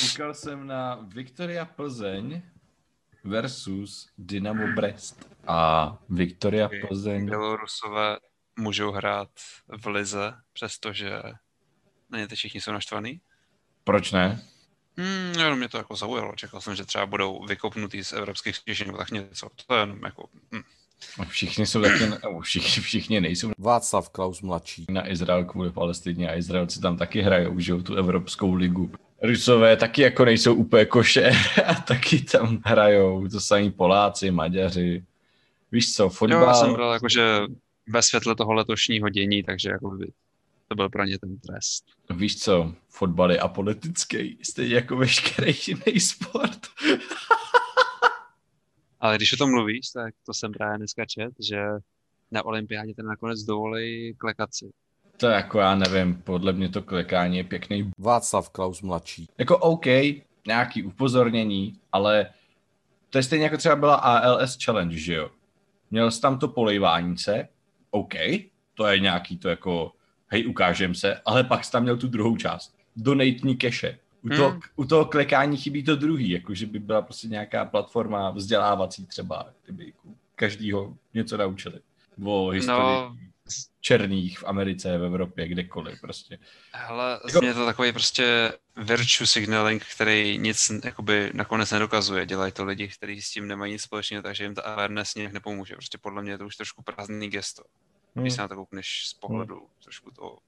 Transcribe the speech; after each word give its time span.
Koukal 0.00 0.34
jsem 0.34 0.66
na 0.66 0.94
Viktoria 0.94 1.64
Plzeň 1.64 2.42
versus 3.24 4.08
Dynamo 4.18 4.66
Brest. 4.76 5.28
A 5.46 5.98
Viktoria 6.08 6.70
Plzeň... 6.88 7.26
Bělorusové 7.26 8.16
můžou 8.58 8.90
hrát 8.90 9.28
v 9.82 9.86
lize, 9.86 10.34
přestože 10.52 11.22
není 12.10 12.28
to 12.28 12.34
všichni 12.34 12.60
jsou 12.60 12.72
naštvaný. 12.72 13.20
Proč 13.84 14.12
ne? 14.12 14.42
Hmm, 14.96 15.32
jenom 15.38 15.58
mě 15.58 15.68
to 15.68 15.76
jako 15.76 15.96
zaujalo. 15.96 16.32
Čekal 16.36 16.60
jsem, 16.60 16.76
že 16.76 16.84
třeba 16.84 17.06
budou 17.06 17.46
vykopnutý 17.46 18.04
z 18.04 18.12
evropských 18.12 18.56
soutěží 18.56 18.84
nebo 18.84 18.98
tak 18.98 19.10
něco. 19.10 19.48
To 19.66 19.74
je 19.74 19.80
jenom 19.80 20.00
jako... 20.04 20.28
Hm. 20.54 20.62
Všichni 21.28 21.66
jsou 21.66 21.82
taky, 21.82 22.06
nebo 22.06 22.40
všichni, 22.40 22.82
všichni 22.82 23.20
nejsou 23.20 23.50
Václav 23.58 24.08
Klaus 24.08 24.40
mladší. 24.40 24.86
na 24.90 25.10
Izrael 25.10 25.44
kvůli 25.44 25.70
Palestině 25.72 26.30
a 26.30 26.36
Izraelci 26.36 26.80
tam 26.80 26.96
taky 26.96 27.22
hrajou, 27.22 27.58
že 27.58 27.74
tu 27.74 27.94
Evropskou 27.94 28.54
ligu. 28.54 28.92
Rusové 29.22 29.76
taky 29.76 30.02
jako 30.02 30.24
nejsou 30.24 30.54
úplně 30.54 30.84
koše 30.84 31.30
a 31.66 31.74
taky 31.74 32.22
tam 32.22 32.62
hrajou, 32.64 33.28
to 33.28 33.40
samý 33.40 33.70
Poláci, 33.70 34.30
Maďaři. 34.30 35.04
Víš 35.72 35.94
co, 35.94 36.02
Jo, 36.02 36.08
já 36.08 36.10
fotbal, 36.10 36.54
jsem 36.54 36.72
bral 36.72 36.92
jako, 36.92 37.08
že 37.08 37.40
ve 37.88 38.02
světle 38.02 38.34
toho 38.34 38.52
letošního 38.52 39.08
dění, 39.08 39.42
takže 39.42 39.70
jako 39.70 39.90
by 39.90 40.12
to 40.68 40.74
byl 40.74 40.88
pro 40.88 41.04
ně 41.04 41.18
ten 41.18 41.38
trest. 41.38 41.84
víš 42.10 42.38
co, 42.38 42.74
fotbal 42.88 43.32
je 43.32 43.38
apolitický, 43.38 44.38
stejně 44.42 44.74
jako 44.74 44.96
veškerý 44.96 45.54
jiný 45.66 46.00
sport. 46.00 46.60
Ale 49.00 49.16
když 49.16 49.32
o 49.32 49.36
tom 49.36 49.50
mluvíš, 49.50 49.90
tak 49.90 50.14
to 50.26 50.34
jsem 50.34 50.52
právě 50.52 50.78
dneska 50.78 51.04
čet, 51.06 51.32
že 51.40 51.60
na 52.30 52.44
olympiádě 52.44 52.94
ten 52.94 53.06
nakonec 53.06 53.40
dovolí 53.42 54.14
klekat 54.14 54.54
si. 54.54 54.70
To 55.20 55.26
jako 55.26 55.58
já 55.58 55.74
nevím, 55.74 56.22
podle 56.22 56.52
mě 56.52 56.68
to 56.68 56.82
klikání 56.82 57.36
je 57.36 57.44
pěkný. 57.44 57.90
Václav 57.98 58.50
Klaus 58.50 58.82
mladší. 58.82 59.28
Jako 59.38 59.58
OK, 59.58 59.86
nějaký 60.46 60.82
upozornění, 60.82 61.78
ale 61.92 62.26
to 63.10 63.18
je 63.18 63.22
stejně 63.22 63.44
jako 63.44 63.56
třeba 63.56 63.76
byla 63.76 63.94
ALS 63.94 64.58
Challenge, 64.64 64.98
že 64.98 65.14
jo? 65.14 65.30
Měl 65.90 66.10
jsi 66.10 66.20
tam 66.20 66.38
to 66.38 66.48
polejvání 66.48 67.18
se, 67.18 67.48
OK, 67.90 68.14
to 68.74 68.86
je 68.86 69.00
nějaký 69.00 69.38
to 69.38 69.48
jako, 69.48 69.92
hej, 70.28 70.46
ukážem 70.46 70.94
se, 70.94 71.20
ale 71.24 71.44
pak 71.44 71.64
jsi 71.64 71.72
tam 71.72 71.82
měl 71.82 71.96
tu 71.96 72.08
druhou 72.08 72.36
část. 72.36 72.74
Donate 72.96 73.36
me 73.44 73.54
keše. 73.54 73.98
U, 74.22 74.28
Hmm. 74.28 74.36
toho, 74.36 74.58
u 74.76 74.84
toho 74.84 75.04
klikání 75.04 75.56
chybí 75.56 75.82
to 75.82 75.96
druhý, 75.96 76.30
jako 76.30 76.54
že 76.54 76.66
by 76.66 76.78
byla 76.78 77.02
prostě 77.02 77.28
nějaká 77.28 77.64
platforma 77.64 78.30
vzdělávací 78.30 79.06
třeba, 79.06 79.46
kdyby 79.64 79.92
každýho 80.34 80.94
něco 81.14 81.36
naučili. 81.36 81.80
O 82.24 82.48
historii 82.48 82.82
No, 82.82 83.16
černých 83.80 84.38
v 84.38 84.44
Americe, 84.44 84.98
v 84.98 85.04
Evropě, 85.04 85.48
kdekoliv 85.48 86.00
prostě. 86.00 86.38
hele, 86.72 87.20
Jako- 87.26 87.44
je 87.44 87.54
to 87.54 87.66
takový 87.66 87.92
prostě 87.92 88.52
virtue 88.76 89.26
signaling, 89.26 89.84
který 89.94 90.38
nic 90.38 90.72
jakoby 90.84 91.30
nakonec 91.34 91.70
nedokazuje. 91.70 92.26
Dělají 92.26 92.52
to 92.52 92.64
lidi, 92.64 92.88
kteří 92.88 93.22
s 93.22 93.30
tím 93.30 93.48
nemají 93.48 93.72
nic 93.72 93.82
společného, 93.82 94.22
takže 94.22 94.44
jim 94.44 94.54
ta 94.54 94.62
awareness 94.62 95.14
nějak 95.14 95.32
nepomůže. 95.32 95.74
Prostě 95.74 95.98
podle 95.98 96.22
mě 96.22 96.32
je 96.32 96.38
to 96.38 96.46
už 96.46 96.56
trošku 96.56 96.82
prázdný 96.82 97.28
gesto. 97.28 97.62
Když 98.14 98.32
se 98.32 98.40
na 98.40 98.48
to 98.48 98.56
koukneš 98.56 99.06
z 99.06 99.14
pohledu 99.14 99.66
trošku 99.82 100.10
toho 100.10 100.38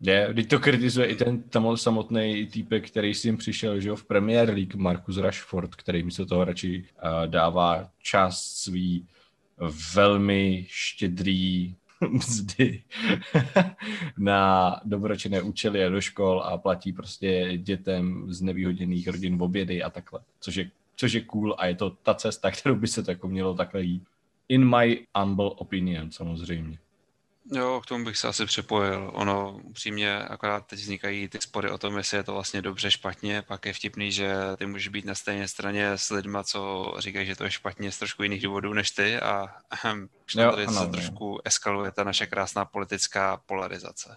Je, 0.00 0.34
teď 0.34 0.48
to 0.48 0.58
kritizuje 0.58 1.06
i 1.06 1.16
ten 1.16 1.42
tam 1.42 1.76
samotný 1.76 2.46
týpek, 2.46 2.90
který 2.90 3.14
s 3.14 3.22
tím 3.22 3.36
přišel, 3.36 3.80
že 3.80 3.88
jo, 3.88 3.96
v 3.96 4.04
Premier 4.04 4.50
League, 4.50 4.74
Marcus 4.74 5.16
Rashford, 5.16 5.74
který 5.74 6.02
místo 6.02 6.26
toho 6.26 6.44
radši 6.44 6.84
uh, 7.04 7.26
dává 7.26 7.90
část 8.02 8.42
svý 8.42 9.08
velmi 9.94 10.66
štědrý 10.68 11.76
mzdy 12.10 12.82
na 14.18 14.80
dobročinné 14.84 15.42
účely 15.42 15.84
a 15.84 15.88
do 15.88 16.00
škol 16.00 16.42
a 16.42 16.58
platí 16.58 16.92
prostě 16.92 17.58
dětem 17.58 18.24
z 18.28 18.42
nevýhodněných 18.42 19.08
rodin 19.08 19.38
v 19.38 19.42
obědy 19.42 19.82
a 19.82 19.90
takhle, 19.90 20.20
což 20.40 20.54
je, 20.54 20.70
což 20.96 21.12
je 21.12 21.20
cool 21.20 21.54
a 21.58 21.66
je 21.66 21.74
to 21.74 21.90
ta 21.90 22.14
cesta, 22.14 22.50
kterou 22.60 22.74
by 22.74 22.86
se 22.86 23.02
to 23.02 23.10
jako 23.10 23.28
mělo 23.28 23.54
takhle 23.54 23.82
jít. 23.82 24.02
In 24.48 24.76
my 24.76 25.06
humble 25.16 25.50
opinion, 25.50 26.10
samozřejmě. 26.10 26.78
Jo, 27.50 27.80
k 27.84 27.86
tomu 27.86 28.04
bych 28.04 28.16
se 28.16 28.28
asi 28.28 28.46
připojil. 28.46 29.10
Ono 29.14 29.58
upřímně, 29.62 30.18
akorát 30.18 30.66
teď 30.66 30.78
vznikají 30.78 31.28
ty 31.28 31.38
spory 31.40 31.70
o 31.70 31.78
tom, 31.78 31.96
jestli 31.96 32.16
je 32.16 32.22
to 32.22 32.32
vlastně 32.32 32.62
dobře, 32.62 32.90
špatně. 32.90 33.42
Pak 33.42 33.66
je 33.66 33.72
vtipný, 33.72 34.12
že 34.12 34.34
ty 34.56 34.66
můžeš 34.66 34.88
být 34.88 35.04
na 35.04 35.14
stejné 35.14 35.48
straně 35.48 35.90
s 35.98 36.10
lidma, 36.10 36.42
co 36.44 36.92
říkají, 36.98 37.26
že 37.26 37.36
to 37.36 37.44
je 37.44 37.50
špatně 37.50 37.92
z 37.92 37.98
trošku 37.98 38.22
jiných 38.22 38.42
důvodů 38.42 38.72
než 38.72 38.90
ty 38.90 39.20
a 39.20 39.46
už 40.26 40.34
Jo, 40.34 40.50
tady 40.50 40.66
ano, 40.66 40.78
se 40.80 40.86
no. 40.86 40.92
trošku 40.92 41.40
eskaluje 41.44 41.90
ta 41.92 42.04
naše 42.04 42.26
krásná 42.26 42.64
politická 42.64 43.40
polarizace. 43.46 44.16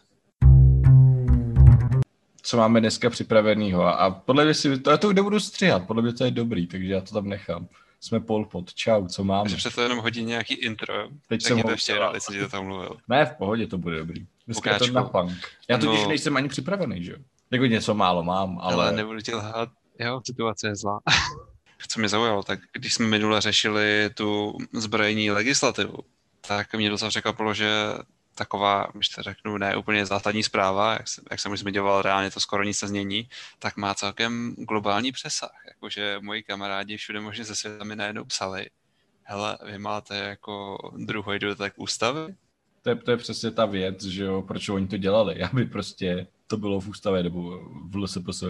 co 2.42 2.58
máme 2.58 2.80
dneska 2.80 3.10
připravenýho. 3.10 3.84
A- 3.84 3.92
A 3.92 4.10
podle 4.12 4.46
mě 4.46 4.54
si, 4.54 4.80
to 4.80 4.92
já 4.92 4.98
to 4.98 5.14
nebudu 5.14 5.40
stříhat, 5.40 5.88
podle 5.88 6.02
mě 6.04 6.14
to 6.14 6.26
je 6.26 6.32
dobrý, 6.32 6.68
takže 6.68 6.88
já 6.94 7.02
to 7.02 7.14
tam 7.14 7.30
nechám. 7.30 7.68
Jsme 8.06 8.20
Polpot, 8.20 8.74
čau, 8.74 9.08
co 9.08 9.24
máme? 9.24 9.44
Takže 9.44 9.56
přesto 9.58 9.82
jenom 9.82 10.00
hodí 10.00 10.24
nějaký 10.24 10.54
intro. 10.54 10.94
Teď 11.28 11.42
jsem 11.42 11.50
Řekni 11.50 11.62
ho 11.62 11.68
to 11.68 11.72
ještě 11.72 11.94
jsem 12.20 12.36
ti 12.36 12.40
to 12.42 12.50
tam 12.50 12.66
mluvil. 12.66 12.98
Ne, 13.08 13.26
v 13.26 13.34
pohodě 13.38 13.68
to 13.68 13.78
bude 13.78 13.98
dobrý. 13.98 14.26
Dneska 14.46 14.74
je 14.74 14.80
to 14.80 14.88
na 14.88 15.04
punk. 15.04 15.32
Já 15.70 15.78
totiž 15.78 16.02
No. 16.02 16.08
nejsem 16.08 16.38
ani 16.38 16.48
připravený, 16.50 17.04
že 17.04 17.12
jo? 17.12 17.18
Jako 17.52 17.66
něco 17.66 17.94
málo 17.94 18.24
mám, 18.24 18.60
ale... 18.62 18.74
Ale 18.74 18.92
nebudu 18.92 19.20
ti 19.22 19.36
lhát, 19.36 19.70
jo, 20.00 20.22
situace 20.26 20.68
je 20.68 20.76
zlá. 20.76 21.00
Co 21.88 22.00
mě 22.00 22.10
zaujalo, 22.10 22.44
tak 22.44 22.60
když 22.74 22.94
jsme 22.94 23.08
minule 23.08 23.42
řešili 23.42 24.10
tu 24.14 24.58
zbrojní 24.74 25.32
legislativu, 25.32 25.98
tak 26.48 26.76
mě 26.76 26.90
docela 26.90 27.10
překvapilo, 27.10 27.54
že 27.54 27.70
taková, 28.36 28.88
když 28.94 29.10
to 29.10 29.22
řeknu, 29.22 29.58
ne 29.58 29.76
úplně 29.76 30.06
zásadní 30.06 30.44
zpráva, 30.44 30.94
jak, 30.94 31.08
jsem, 31.08 31.24
jak 31.32 31.40
jsem 31.40 31.52
už 31.52 31.60
zmiňoval, 31.60 32.02
reálně 32.02 32.32
to 32.32 32.40
skoro 32.40 32.64
nic 32.64 32.82
nezmění, 32.82 33.30
tak 33.60 33.78
má 33.78 33.94
celkem 33.94 34.56
globální 34.58 35.12
přesah. 35.12 35.64
Jakože 35.68 36.18
moji 36.22 36.44
kamarádi 36.44 36.98
všude 36.98 37.20
možně 37.22 37.44
ze 37.44 37.56
světa 37.56 37.84
mi 37.84 37.96
najednou 37.96 38.26
psali, 38.26 38.70
hele, 39.24 39.58
vy 39.66 39.78
máte 39.78 40.18
jako 40.18 40.78
druhý 40.98 41.40
dodatek 41.40 41.74
ústavy? 41.76 42.36
To 42.82 42.90
je, 42.90 42.96
to 42.96 43.12
je 43.12 43.18
přesně 43.18 43.52
ta 43.52 43.66
věc, 43.66 44.04
že 44.04 44.24
jo, 44.24 44.42
proč 44.42 44.70
oni 44.70 44.88
to 44.88 44.98
dělali, 44.98 45.44
aby 45.52 45.66
prostě 45.66 46.28
to 46.48 46.58
bylo 46.58 46.80
v 46.80 46.88
ústavě 46.88 47.24
nebo 47.24 47.60
v 47.90 47.96
LSPS. 47.96 48.44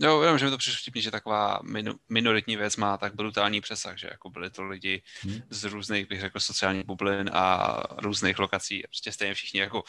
Jo, 0.00 0.22
jenom, 0.22 0.38
že 0.38 0.44
mi 0.44 0.50
to 0.50 0.58
přišlo 0.58 0.78
vtipný, 0.80 1.02
že 1.02 1.10
taková 1.10 1.60
minoritní 2.08 2.56
věc 2.56 2.76
má 2.76 2.96
tak 2.96 3.14
brutální 3.14 3.60
přesah, 3.60 3.98
že 3.98 4.08
jako 4.10 4.30
byli 4.30 4.50
to 4.50 4.62
lidi 4.62 5.02
Hmm. 5.22 5.40
z 5.50 5.64
různých, 5.64 6.08
bych 6.08 6.20
řekl, 6.20 6.40
sociálních 6.40 6.86
bublin 6.86 7.30
a 7.32 7.82
různých 7.98 8.38
lokací. 8.38 8.84
A 8.84 8.88
prostě 8.88 9.12
stejně 9.12 9.34
všichni 9.34 9.60
jako, 9.60 9.82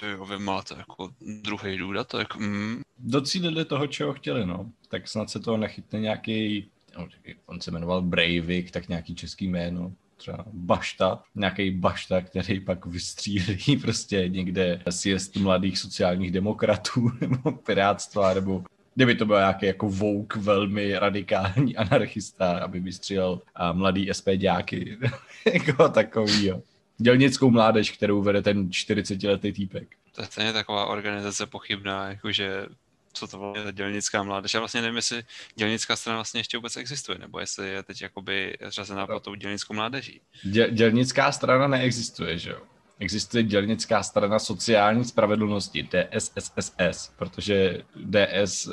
ty 0.00 0.06
jo, 0.06 0.26
vy 0.26 0.38
máte 0.38 0.74
jako 0.74 1.10
druhý 1.20 1.76
důdatek, 1.78 2.36
mm. 2.36 2.82
Docílili 2.98 3.64
toho, 3.64 3.86
čeho 3.86 4.12
chtěli, 4.12 4.46
no. 4.46 4.70
Tak 4.88 5.08
snad 5.08 5.30
se 5.30 5.40
toho 5.40 5.56
nechytne 5.56 6.00
nějaký, 6.00 6.70
no, 6.98 7.08
on 7.46 7.60
se 7.60 7.70
jmenoval 7.70 8.02
Breivik, 8.02 8.70
tak 8.70 8.88
nějaký 8.88 9.14
český 9.14 9.48
jméno, 9.48 9.92
třeba 10.16 10.44
Bašta, 10.52 11.22
nějaký 11.34 11.70
Bašta, 11.70 12.20
který 12.20 12.60
pak 12.60 12.86
vystřílí 12.86 13.76
prostě 13.82 14.28
někde 14.28 14.82
sjezd 14.90 15.36
mladých 15.36 15.78
sociálních 15.78 16.30
demokratů 16.30 17.10
nebo 17.20 17.52
pirátstva, 17.52 18.34
nebo 18.34 18.64
kdyby 18.94 19.14
to 19.14 19.26
byl 19.26 19.36
nějaký 19.36 19.66
jako 19.66 19.88
vouk 19.88 20.36
velmi 20.36 20.98
radikální 20.98 21.76
anarchista, 21.82 22.58
aby 22.58 22.80
vystřílel 22.80 23.40
a 23.54 23.72
mladý 23.72 24.08
SPďáky, 24.12 24.98
jako 25.54 25.88
takovýho. 25.88 26.62
Dělnickou 26.98 27.50
mládež, 27.50 27.90
kterou 27.90 28.22
vede 28.22 28.42
ten 28.42 28.68
40-letý 28.68 29.52
týpek. 29.52 29.88
to 30.12 30.22
je 30.22 30.26
stejně 30.26 30.52
taková 30.52 30.86
organizace 30.86 31.46
pochybná, 31.46 32.08
jakože 32.08 32.66
co 33.12 33.26
to 33.26 33.38
vlastně 33.38 33.72
dělnická 33.72 34.22
mládež. 34.22 34.54
Já 34.54 34.60
vlastně 34.60 34.80
nevím, 34.82 34.96
jestli 34.96 35.22
dělnická 35.54 35.96
strana 35.96 36.16
vlastně 36.18 36.40
ještě 36.40 36.58
vůbec 36.58 36.76
existuje, 36.76 37.18
nebo 37.18 37.40
jestli 37.40 37.68
je 37.68 37.82
teď 37.82 38.02
jakoby 38.02 38.56
řazená 38.68 39.06
pod 39.06 39.22
tou 39.22 39.34
dělnickou 39.34 39.74
mládeží. 39.74 40.20
Děl, 40.44 40.70
dělnická 40.70 41.32
strana 41.32 41.68
neexistuje, 41.68 42.38
že 42.38 42.50
jo? 42.50 42.60
Existuje 42.98 43.42
dělnická 43.42 44.02
strana 44.02 44.38
sociální 44.38 45.04
spravedlnosti, 45.04 45.88
DSSSS, 45.88 47.12
protože 47.18 47.82
DS 47.96 48.66
uh, 48.66 48.72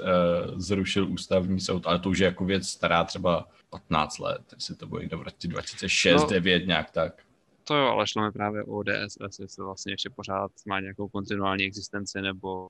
zrušil 0.56 1.12
ústavní 1.12 1.60
soud, 1.60 1.88
ale 1.88 2.00
to 2.00 2.10
už 2.10 2.20
je 2.20 2.26
jako 2.26 2.46
věc 2.46 2.68
stará 2.68 3.04
třeba 3.04 3.48
15 3.70 4.20
let, 4.20 4.42
jestli 4.56 4.76
to 4.76 4.88
bude 4.88 5.02
někde 5.02 5.18
v 5.18 5.22
roce 5.22 5.48
2006, 5.48 6.22
No. 6.22 6.28
9 6.30 6.68
nějak 6.68 6.92
tak. 6.92 7.14
To 7.64 7.76
jo, 7.76 7.88
ale 7.88 8.08
šlo 8.08 8.24
mi 8.24 8.32
právě 8.32 8.64
o 8.64 8.84
DSS, 8.84 9.40
jestli 9.40 9.64
vlastně 9.64 9.94
ještě 9.94 10.10
pořád 10.10 10.52
má 10.68 10.80
nějakou 10.80 11.08
kontinuální 11.08 11.64
existenci, 11.64 12.22
nebo 12.22 12.68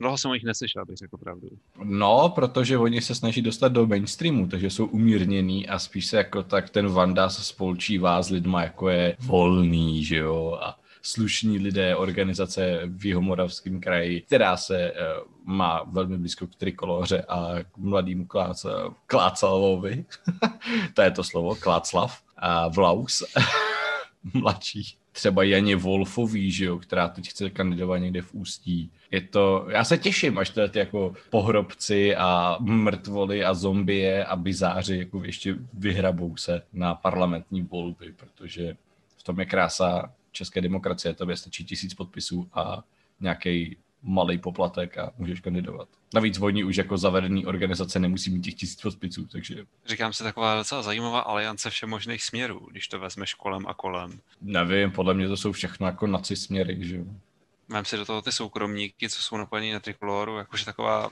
dlouho 0.00 0.18
jsem 0.18 0.30
o 0.30 0.34
nich 0.34 0.44
neslyšel, 0.44 0.82
abych 0.82 0.96
řekl 0.96 1.16
pravdu. 1.16 1.48
No, 1.84 2.28
protože 2.28 2.78
oni 2.78 3.00
se 3.00 3.14
snaží 3.14 3.42
dostat 3.42 3.72
do 3.72 3.86
mainstreamu, 3.86 4.46
takže 4.46 4.70
jsou 4.70 4.86
umírněný 4.86 5.68
a 5.68 5.78
spíš 5.78 6.06
se 6.06 6.16
jako 6.16 6.42
tak 6.42 6.70
ten 6.70 6.88
Vanda 6.88 7.28
se 7.28 7.44
spolčívá 7.44 8.22
s 8.22 8.30
lidma, 8.30 8.62
jako 8.62 8.88
je 8.88 9.16
volný, 9.20 10.04
že 10.04 10.16
jo, 10.16 10.58
a 10.62 10.78
slušní 11.02 11.58
lidé, 11.58 11.96
organizace 11.96 12.80
v 12.84 13.06
Jihomoravském 13.06 13.80
kraji, 13.80 14.20
která 14.20 14.56
se 14.56 14.92
uh, 14.92 15.54
má 15.54 15.82
velmi 15.82 16.18
blízko 16.18 16.46
k 16.46 16.54
trikoloře 16.54 17.22
a 17.28 17.62
k 17.62 17.78
mladým 17.78 18.26
Kláca, 18.26 18.94
Klácalovi, 19.06 20.04
to 20.94 21.02
je 21.02 21.10
to 21.10 21.24
slovo, 21.24 21.54
Kláclav, 21.54 22.22
a 22.36 22.68
Vlaus. 22.68 23.22
mladší. 24.34 24.96
Třeba 25.12 25.42
Janě 25.42 25.76
Wolfový, 25.76 26.50
že 26.50 26.64
jo, 26.64 26.78
která 26.78 27.08
teď 27.08 27.28
chce 27.28 27.50
kandidovat 27.50 27.98
někde 27.98 28.22
v 28.22 28.34
Ústí. 28.34 28.90
Je 29.10 29.20
to, 29.20 29.66
já 29.70 29.84
se 29.84 29.98
těším, 29.98 30.38
až 30.38 30.50
to 30.50 30.68
ty 30.68 30.78
jako 30.78 31.14
pohrobci 31.30 32.16
a 32.16 32.56
mrtvoly 32.60 33.44
a 33.44 33.54
zombie 33.54 34.24
a 34.24 34.36
bizáři 34.36 34.98
jako 34.98 35.24
ještě 35.24 35.56
vyhrabou 35.72 36.36
se 36.36 36.62
na 36.72 36.94
parlamentní 36.94 37.62
volby, 37.62 38.12
protože 38.16 38.76
v 39.16 39.22
tom 39.22 39.40
je 39.40 39.46
krása 39.46 40.12
české 40.32 40.60
demokracie, 40.60 41.14
to 41.14 41.36
stačí 41.36 41.64
tisíc 41.64 41.94
podpisů 41.94 42.48
a 42.52 42.82
nějaký 43.20 43.76
malý 44.02 44.38
poplatek 44.38 44.98
a 44.98 45.12
můžeš 45.18 45.40
kandidovat. 45.40 45.88
Navíc 46.14 46.40
oni 46.40 46.64
už 46.64 46.76
jako 46.76 46.98
zavedený 46.98 47.46
organizace 47.46 47.98
nemusí 47.98 48.30
mít 48.30 48.40
těch 48.40 48.54
tisíc 48.54 48.80
podpisů, 48.80 49.26
takže... 49.26 49.64
Říkám 49.86 50.12
si 50.12 50.22
taková 50.22 50.56
docela 50.56 50.82
zajímavá 50.82 51.20
aliance 51.20 51.70
všemožných 51.70 52.24
směrů, 52.24 52.68
když 52.70 52.88
to 52.88 52.98
vezmeš 52.98 53.34
kolem 53.34 53.66
a 53.66 53.74
kolem. 53.74 54.20
Nevím, 54.40 54.90
podle 54.90 55.14
mě 55.14 55.28
to 55.28 55.36
jsou 55.36 55.52
všechno 55.52 55.86
jako 55.86 56.06
naci 56.06 56.36
směry, 56.36 56.78
že 56.80 56.96
jo. 56.96 57.04
Mám 57.68 57.84
si 57.84 57.96
do 57.96 58.04
toho 58.04 58.22
ty 58.22 58.32
soukromníky, 58.32 59.08
co 59.08 59.22
jsou 59.22 59.36
napojení 59.36 59.72
na 59.72 59.80
trikoloru, 59.80 60.36
jakože 60.36 60.64
taková 60.64 61.10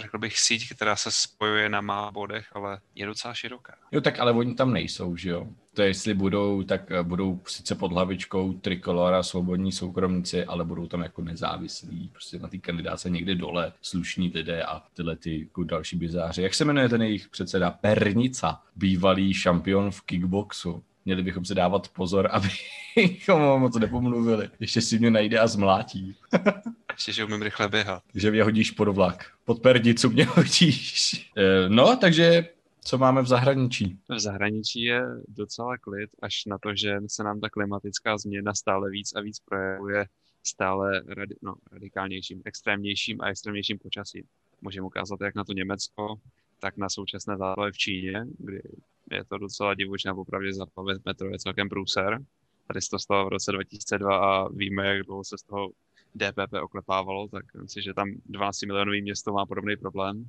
řekl 0.00 0.18
bych, 0.18 0.38
síť, 0.38 0.68
která 0.74 0.96
se 0.96 1.10
spojuje 1.10 1.68
na 1.68 1.80
má 1.80 2.10
bodech, 2.10 2.46
ale 2.52 2.78
je 2.94 3.06
docela 3.06 3.34
široká. 3.34 3.74
Jo, 3.92 4.00
tak 4.00 4.18
ale 4.18 4.32
oni 4.32 4.54
tam 4.54 4.72
nejsou, 4.72 5.16
že 5.16 5.30
jo? 5.30 5.46
To 5.74 5.82
je, 5.82 5.88
jestli 5.88 6.14
budou, 6.14 6.62
tak 6.62 6.90
eh, 6.90 7.02
budou 7.02 7.40
sice 7.46 7.74
pod 7.74 7.92
hlavičkou 7.92 8.52
Trikolora 8.52 9.22
svobodní 9.22 9.72
soukromníci, 9.72 10.44
ale 10.44 10.64
budou 10.64 10.86
tam 10.86 11.02
jako 11.02 11.22
nezávislí, 11.22 12.08
prostě 12.12 12.38
na 12.38 12.48
té 12.48 12.58
kandidáce 12.58 13.10
někde 13.10 13.34
dole, 13.34 13.72
slušní 13.82 14.32
lidé 14.34 14.62
a 14.62 14.82
tyhle 14.94 15.16
ty 15.16 15.40
jako 15.40 15.64
další 15.64 15.96
bizáři. 15.96 16.42
Jak 16.42 16.54
se 16.54 16.64
jmenuje 16.64 16.88
ten 16.88 17.02
jejich 17.02 17.28
předseda? 17.28 17.70
Pernica, 17.70 18.62
bývalý 18.76 19.34
šampion 19.34 19.90
v 19.90 20.02
kickboxu. 20.02 20.82
Měli 21.04 21.22
bychom 21.22 21.44
si 21.44 21.54
dávat 21.54 21.88
pozor, 21.88 22.28
abychom 22.32 23.40
ho 23.40 23.58
moc 23.58 23.78
nepomluvili. 23.78 24.50
Ještě 24.60 24.80
si 24.80 24.98
mě 24.98 25.10
najde 25.10 25.38
a 25.38 25.46
zmlátí. 25.46 26.16
Ještě, 26.96 27.12
že 27.12 27.24
umím 27.24 27.42
rychle 27.42 27.68
běhat. 27.68 28.02
že 28.14 28.30
mě 28.30 28.42
hodíš 28.42 28.70
pod 28.70 28.88
vlak. 28.88 29.32
Pod 29.44 29.62
perdicu 29.62 30.10
mě 30.10 30.24
hodíš. 30.36 31.30
Eh, 31.36 31.68
no, 31.68 31.96
takže 31.96 32.48
co 32.80 32.98
máme 32.98 33.22
v 33.22 33.26
zahraničí? 33.26 33.98
V 34.08 34.18
zahraničí 34.20 34.82
je 34.82 35.02
docela 35.28 35.78
klid, 35.78 36.10
až 36.22 36.44
na 36.46 36.58
to, 36.58 36.74
že 36.74 36.96
se 37.06 37.24
nám 37.24 37.40
ta 37.40 37.48
klimatická 37.50 38.18
změna 38.18 38.54
stále 38.54 38.90
víc 38.90 39.12
a 39.14 39.20
víc 39.20 39.40
projevuje 39.40 40.06
stále 40.42 41.02
radi, 41.06 41.34
no, 41.42 41.54
radikálnějším, 41.72 42.42
extrémnějším 42.44 43.20
a 43.20 43.28
extrémnějším 43.28 43.78
počasím. 43.78 44.22
Můžeme 44.60 44.86
ukázat 44.86 45.20
jak 45.20 45.34
na 45.34 45.44
to 45.44 45.52
Německo, 45.52 46.14
tak 46.60 46.76
na 46.76 46.88
současné 46.88 47.36
záplavy 47.36 47.72
v 47.72 47.78
Číně, 47.78 48.26
kdy 48.38 48.62
je 49.10 49.24
to 49.24 49.38
docela 49.38 49.74
divočná, 49.74 50.14
popravdě 50.14 50.54
záplavy 50.54 50.94
metro 51.04 51.28
je 51.28 51.38
celkem 51.38 51.68
průser. 51.68 52.18
Tady 52.66 52.80
se 52.80 52.90
to 52.90 52.98
stalo 52.98 53.26
v 53.26 53.28
roce 53.28 53.52
2002 53.52 54.18
a 54.18 54.48
víme, 54.48 54.86
jak 54.86 55.06
dlouho 55.06 55.24
se 55.24 55.38
z 55.38 55.42
toho 55.42 55.70
DPP 56.16 56.52
oklepávalo, 56.62 57.28
tak 57.28 57.44
myslím 57.54 57.82
že 57.82 57.94
tam 57.94 58.10
12 58.26 58.62
milionový 58.62 59.02
město 59.02 59.32
má 59.32 59.46
podobný 59.46 59.76
problém. 59.76 60.28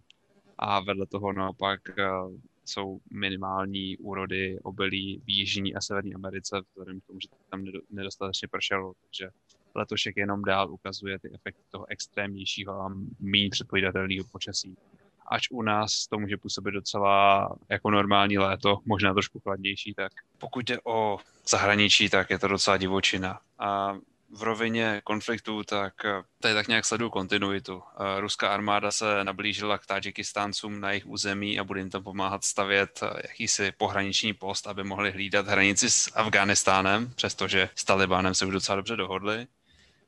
A 0.59 0.79
vedle 0.79 1.05
toho 1.05 1.33
naopak 1.33 1.79
eh, 1.99 2.05
jsou 2.65 2.99
minimální 3.13 3.97
úrody 3.97 4.59
obilí 4.63 5.21
v 5.25 5.29
Jižní 5.29 5.75
a 5.75 5.81
Severní 5.81 6.15
Americe, 6.15 6.61
vzhledem 6.69 6.99
k 7.01 7.05
tomu, 7.07 7.19
že 7.19 7.27
tam 7.49 7.65
nedostatečně 7.89 8.47
pršelo. 8.47 8.93
Takže 9.03 9.29
letošek 9.75 10.17
jenom 10.17 10.41
dál 10.41 10.71
ukazuje 10.71 11.19
ty 11.19 11.29
efekty 11.33 11.61
toho 11.71 11.85
extrémnějšího 11.89 12.73
a 12.73 12.93
méně 13.19 13.49
předpovídatelného 13.49 14.25
počasí. 14.31 14.77
Ač 15.29 15.47
u 15.51 15.61
nás 15.61 16.07
to 16.07 16.19
může 16.19 16.37
působit 16.37 16.71
docela 16.71 17.49
jako 17.69 17.91
normální 17.91 18.37
léto, 18.37 18.77
možná 18.85 19.13
trošku 19.13 19.39
chladnější, 19.39 19.93
tak 19.93 20.11
pokud 20.37 20.65
jde 20.65 20.77
o 20.83 21.17
zahraničí, 21.47 22.09
tak 22.09 22.29
je 22.29 22.39
to 22.39 22.47
docela 22.47 22.77
divočina. 22.77 23.39
A 23.59 23.97
v 24.29 24.43
rovině 24.43 25.01
konfliktu, 25.03 25.63
tak 25.63 26.05
eh, 26.05 26.23
tady 26.41 26.53
tak 26.53 26.67
nějak 26.67 26.85
sleduju 26.85 27.09
kontinuitu. 27.09 27.83
Eh, 27.99 28.19
ruská 28.21 28.53
armáda 28.53 28.91
se 28.91 29.23
nablížila 29.23 29.77
k 29.77 29.85
Tadžikistáncům 29.85 30.79
na 30.79 30.89
jejich 30.89 31.05
území 31.07 31.59
a 31.59 31.63
bude 31.63 31.79
jim 31.79 31.89
tam 31.89 32.03
pomáhat 32.03 32.43
stavět 32.43 32.99
eh, 33.03 33.21
jakýsi 33.27 33.71
pohraniční 33.77 34.33
post, 34.33 34.67
aby 34.67 34.83
mohli 34.83 35.11
hlídat 35.11 35.47
hranici 35.47 35.89
s 35.89 36.11
Afghánistánem, 36.15 37.13
přestože 37.15 37.69
s 37.75 37.83
Talibánem 37.83 38.33
se 38.33 38.45
už 38.45 38.53
docela 38.53 38.75
dobře 38.75 38.95
dohodli. 38.95 39.47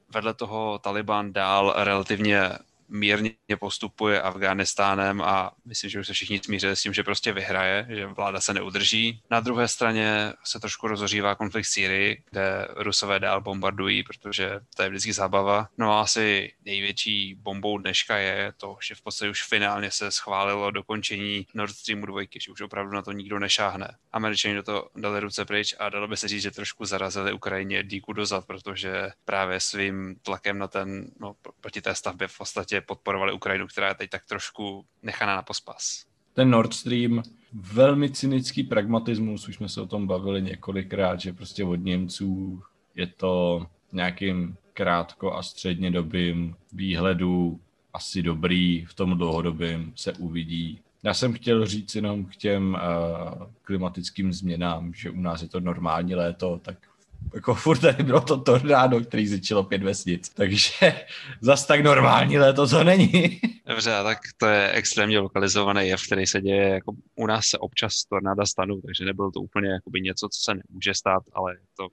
Vedle 0.10 0.34
toho 0.34 0.80
Taliban 0.80 1.34
dál 1.34 1.74
relativně 1.78 2.50
mírně 2.90 3.34
postupuje 3.60 4.22
Afghánistánem 4.22 5.22
a 5.22 5.52
myslím, 5.66 5.90
že 5.90 6.00
už 6.00 6.08
se 6.08 6.14
všichni 6.14 6.40
smířili 6.44 6.76
s 6.76 6.82
tím, 6.82 6.94
že 6.94 7.04
prostě 7.04 7.34
vyhraje, 7.34 7.88
že 7.90 8.06
vláda 8.06 8.42
se 8.42 8.54
neudrží. 8.54 9.22
Na 9.32 9.40
druhé 9.40 9.68
straně 9.68 10.34
se 10.44 10.60
trošku 10.60 10.88
rozořívá 10.88 11.36
konflikt 11.36 11.66
v 11.66 11.70
Sýrii, 11.70 12.24
kde 12.30 12.68
Rusové 12.76 13.20
dál 13.20 13.42
bombardují, 13.42 14.04
protože 14.04 14.60
to 14.76 14.84
je 14.84 14.90
vždycky 14.90 15.14
zábava. 15.14 15.70
No 15.78 15.92
a 15.92 16.02
asi 16.02 16.54
největší 16.66 17.36
bombou 17.36 17.78
dneška 17.78 18.18
je 18.18 18.54
to, 18.58 18.78
že 18.88 18.96
v 18.96 19.02
podstatě 19.02 19.30
už 19.30 19.44
finálně 19.44 19.92
se 19.92 20.12
schválilo 20.12 20.72
dokončení 20.72 21.48
Nord 21.54 21.74
Streamu 21.76 22.06
2, 22.06 22.22
že 22.40 22.52
už 22.52 22.62
opravdu 22.62 22.94
na 22.94 23.02
to 23.02 23.12
nikdo 23.12 23.40
nešáhne. 23.40 23.96
Američani 24.12 24.56
do 24.56 24.64
toho 24.64 24.90
dali 24.96 25.20
ruce 25.20 25.46
pryč 25.46 25.76
a 25.80 25.90
dalo 25.90 26.08
by 26.08 26.18
se 26.18 26.28
říct, 26.28 26.42
že 26.42 26.52
trošku 26.52 26.86
zarazili 26.86 27.34
Ukrajině 27.34 27.84
díku 27.84 28.14
dozad, 28.14 28.46
protože 28.46 29.12
právě 29.26 29.60
svým 29.60 30.16
tlakem 30.16 30.58
na 30.58 30.68
ten, 30.68 31.12
no, 31.20 31.36
proti 31.62 31.82
té 31.82 31.96
stavbě 31.96 32.28
v 32.28 32.38
podstatě 32.38 32.79
podporovali 32.82 33.34
Ukrajinu, 33.34 33.68
která 33.68 33.88
je 33.88 33.96
teď 33.96 34.10
tak 34.10 34.26
trošku 34.26 34.86
nechaná 35.04 35.36
na 35.36 35.42
pospas. 35.42 36.06
Ten 36.34 36.50
Nord 36.50 36.74
Stream, 36.74 37.24
velmi 37.54 38.10
cynický 38.10 38.64
pragmatismus, 38.64 39.48
už 39.48 39.56
jsme 39.56 39.70
se 39.70 39.82
o 39.82 39.88
tom 39.88 40.08
bavili 40.08 40.42
několikrát, 40.42 41.20
že 41.20 41.34
prostě 41.34 41.64
od 41.64 41.76
Němců 41.76 42.62
je 42.96 43.08
to 43.08 43.66
nějakým 43.94 44.58
krátko 44.74 45.34
a 45.34 45.44
středně 45.44 45.92
dobým 45.92 46.56
výhledu 46.74 47.60
asi 47.94 48.22
dobrý, 48.22 48.86
v 48.86 48.94
tom 48.94 49.18
dlouhodobém 49.18 49.94
se 49.96 50.14
uvidí. 50.14 50.82
Já 51.04 51.14
jsem 51.14 51.34
chtěl 51.34 51.66
říct 51.66 51.96
jenom 51.96 52.26
k 52.26 52.36
těm 52.36 52.74
uh, 52.74 53.44
klimatickým 53.62 54.34
změnám, 54.34 54.94
že 54.94 55.10
u 55.10 55.22
nás 55.22 55.42
je 55.42 55.48
to 55.48 55.60
normální 55.60 56.16
léto, 56.16 56.60
tak 56.64 56.89
jako 57.34 57.56
furt 57.56 57.80
tady 57.80 58.04
bylo 58.04 58.22
to 58.22 58.38
tornádo, 58.38 59.00
který 59.02 59.28
zničilo 59.28 59.64
pět 59.64 59.84
vesnic, 59.84 60.30
takže 60.30 60.72
zas 61.42 61.66
tak 61.66 61.84
normální 61.84 62.38
léto 62.38 62.68
to 62.68 62.84
není. 62.84 63.42
Dobře, 63.66 63.92
tak 64.04 64.18
to 64.38 64.46
je 64.46 64.72
extrémně 64.72 65.20
lokalizovaný 65.20 65.88
jev, 65.88 66.02
který 66.06 66.26
se 66.26 66.42
děje, 66.42 66.70
jako 66.70 66.92
u 67.16 67.26
nás 67.26 67.46
se 67.46 67.58
občas 67.58 68.04
tornáda 68.04 68.46
stanou, 68.46 68.82
takže 68.82 69.06
nebylo 69.06 69.32
to 69.32 69.40
úplně 69.40 69.70
jakoby 69.70 70.02
něco, 70.02 70.30
co 70.30 70.42
se 70.42 70.52
nemůže 70.54 70.94
stát, 70.94 71.24
ale 71.34 71.54
je 71.54 71.60
to 71.78 71.88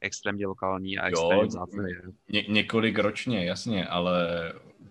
extrémně 0.00 0.46
lokální 0.46 0.98
a 0.98 1.08
extrémně 1.08 1.44
vzácný. 1.44 1.92
Ně- 2.32 2.44
několik 2.48 2.98
ročně, 2.98 3.44
jasně, 3.44 3.86
ale 3.86 4.28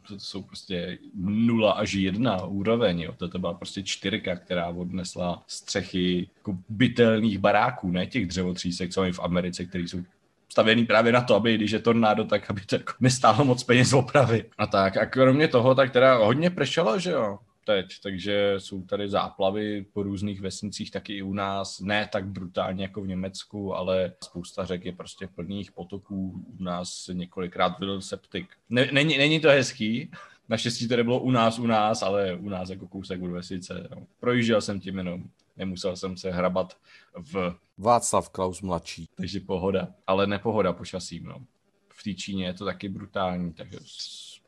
to 0.10 0.20
jsou 0.20 0.44
prostě 0.44 0.98
nula 1.16 1.72
až 1.72 1.94
jedna 1.94 2.46
úroveň, 2.46 3.00
jo. 3.00 3.14
To 3.32 3.40
byla 3.40 3.54
prostě 3.54 3.84
čtyřka, 3.84 4.36
která 4.36 4.68
odnesla 4.68 5.44
střechy 5.48 6.30
jako 6.38 6.58
bytelných 6.70 7.38
baráků, 7.38 7.92
ne 7.92 8.08
těch 8.08 8.28
dřevotřísek, 8.28 8.92
co 8.92 9.02
mají 9.02 9.14
v 9.14 9.20
Americe, 9.20 9.66
které 9.66 9.84
jsou 9.84 10.04
stavěný 10.50 10.86
právě 10.86 11.12
na 11.12 11.22
to, 11.22 11.36
aby 11.36 11.56
když 11.56 11.72
je 11.72 11.80
tornádo, 11.80 12.24
tak 12.24 12.50
aby 12.50 12.62
to 12.62 12.76
jako 12.76 12.94
nestálo 13.00 13.46
moc 13.46 13.64
peněz 13.64 13.94
opravy. 13.94 14.46
A 14.58 14.68
tak, 14.68 14.98
a 14.98 15.06
kromě 15.06 15.48
toho, 15.48 15.76
tak 15.76 15.92
teda 15.92 16.16
hodně 16.16 16.50
pršelo, 16.50 17.00
že 17.00 17.12
jo 17.12 17.40
teď, 17.70 18.00
takže 18.04 18.54
jsou 18.58 18.82
tady 18.82 19.10
záplavy 19.10 19.86
po 19.94 20.04
různých 20.04 20.42
vesnicích, 20.42 20.92
taky 20.92 21.18
i 21.18 21.22
u 21.22 21.34
nás, 21.34 21.80
ne 21.80 22.10
tak 22.12 22.28
brutálně 22.28 22.84
jako 22.84 23.02
v 23.02 23.08
Německu, 23.08 23.76
ale 23.76 24.14
spousta 24.24 24.66
řek 24.66 24.86
je 24.86 24.92
prostě 24.92 25.28
plných 25.28 25.72
potoků, 25.72 26.46
u 26.60 26.64
nás 26.64 27.10
několikrát 27.14 27.80
byl 27.80 28.02
septik. 28.02 28.48
Není, 28.70 29.18
není 29.18 29.40
to 29.40 29.50
hezký, 29.50 30.12
Naštěstí 30.50 30.88
to 30.88 30.98
nebylo 30.98 31.20
u 31.20 31.32
nás, 31.32 31.60
u 31.60 31.68
nás, 31.68 32.02
ale 32.02 32.36
u 32.36 32.50
nás 32.50 32.70
jako 32.70 32.88
kousek 32.88 33.22
od 33.22 33.32
vesnice. 33.32 33.88
No. 33.96 34.08
Projížděl 34.20 34.62
jsem 34.62 34.80
tím 34.80 34.98
jenom, 34.98 35.24
nemusel 35.58 35.96
jsem 35.96 36.18
se 36.18 36.32
hrabat 36.32 36.78
v... 37.18 37.56
Václav 37.78 38.30
Klaus 38.30 38.62
mladší. 38.62 39.10
Takže 39.16 39.40
pohoda, 39.40 39.88
ale 40.08 40.28
nepohoda 40.28 40.74
počasím, 40.74 41.26
no. 41.26 41.46
V 41.94 42.04
té 42.04 42.14
Číně 42.14 42.46
je 42.46 42.54
to 42.54 42.66
taky 42.66 42.90
brutální, 42.90 43.54
takže 43.54 43.78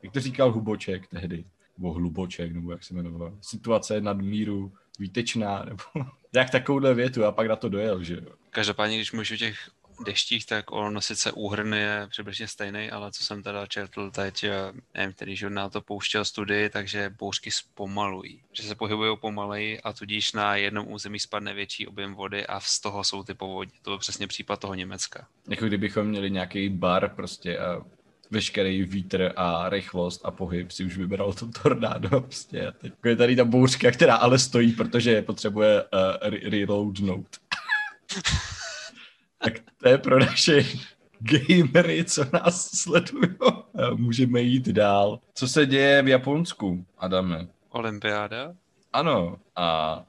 jak 0.04 0.14
to 0.14 0.20
říkal 0.20 0.52
Huboček 0.52 1.08
tehdy, 1.08 1.46
nebo 1.78 1.94
hluboček, 1.94 2.52
nebo 2.52 2.72
jak 2.72 2.84
se 2.84 2.94
jmenoval. 2.94 3.38
Situace 3.42 4.02
nad 4.02 4.18
míru 4.18 4.74
výtečná, 5.00 5.64
nebo 5.66 6.10
jak 6.34 6.50
takovouhle 6.50 6.94
větu 6.94 7.26
a 7.26 7.32
pak 7.32 7.48
na 7.48 7.56
to 7.56 7.70
dojel, 7.70 8.04
že 8.04 8.14
jo. 8.14 8.36
Každopádně, 8.50 8.96
když 8.96 9.12
můžu 9.12 9.38
těch 9.38 9.70
deštích, 10.06 10.46
tak 10.46 10.72
on 10.72 11.02
sice 11.02 11.32
úhrn 11.32 11.74
je 11.74 12.08
přibližně 12.10 12.48
stejný, 12.48 12.92
ale 12.92 13.12
co 13.12 13.24
jsem 13.24 13.44
teda 13.44 13.66
četl 13.66 14.12
teď, 14.12 14.44
eh, 14.44 14.52
nevím, 14.94 15.14
který 15.14 15.36
žurnál 15.36 15.70
to 15.70 15.82
pouštěl 15.82 16.26
studii, 16.26 16.70
takže 16.70 17.10
bouřky 17.20 17.52
zpomalují. 17.52 18.44
Že 18.54 18.64
se 18.64 18.76
pohybují 18.76 19.18
pomaleji 19.18 19.82
a 19.82 19.94
tudíž 19.94 20.34
na 20.34 20.56
jednom 20.56 20.92
území 20.92 21.20
spadne 21.20 21.54
větší 21.54 21.88
objem 21.88 22.14
vody 22.14 22.48
a 22.48 22.60
z 22.60 22.80
toho 22.80 23.04
jsou 23.04 23.24
ty 23.24 23.34
povodně. 23.34 23.74
To 23.82 23.90
byl 23.90 23.98
přesně 23.98 24.28
případ 24.28 24.60
toho 24.60 24.74
Německa. 24.74 25.28
Jako 25.50 25.66
kdybychom 25.66 26.08
měli 26.08 26.32
nějaký 26.32 26.70
bar 26.70 27.16
prostě 27.16 27.58
a 27.58 27.82
veškerý 28.32 28.84
vítr 28.84 29.34
a 29.36 29.70
rychlost 29.70 30.22
a 30.24 30.32
pohyb 30.32 30.72
si 30.72 30.86
už 30.86 30.98
vybral 30.98 31.34
to 31.34 31.48
tornádo. 31.64 32.10
Prostě. 32.10 32.72
Teď 32.78 32.94
je 33.06 33.16
tady 33.16 33.36
ta 33.36 33.46
bouřka, 33.46 33.92
která 33.92 34.16
ale 34.16 34.40
stojí, 34.40 34.72
protože 34.72 35.22
potřebuje 35.22 35.84
uh, 35.84 36.50
reloadnout. 36.50 37.28
tak 39.38 39.54
to 39.78 39.90
je 39.90 39.98
pro 39.98 40.20
naše 40.20 40.66
gamery, 41.20 42.06
co 42.06 42.26
nás 42.34 42.72
sledují. 42.72 43.36
Můžeme 43.96 44.42
jít 44.42 44.68
dál. 44.68 45.20
Co 45.34 45.48
se 45.48 45.66
děje 45.66 46.02
v 46.02 46.08
Japonsku, 46.08 46.86
Adame? 46.98 47.48
Olympiáda? 47.70 48.54
Ano, 48.94 49.38
a 49.56 50.04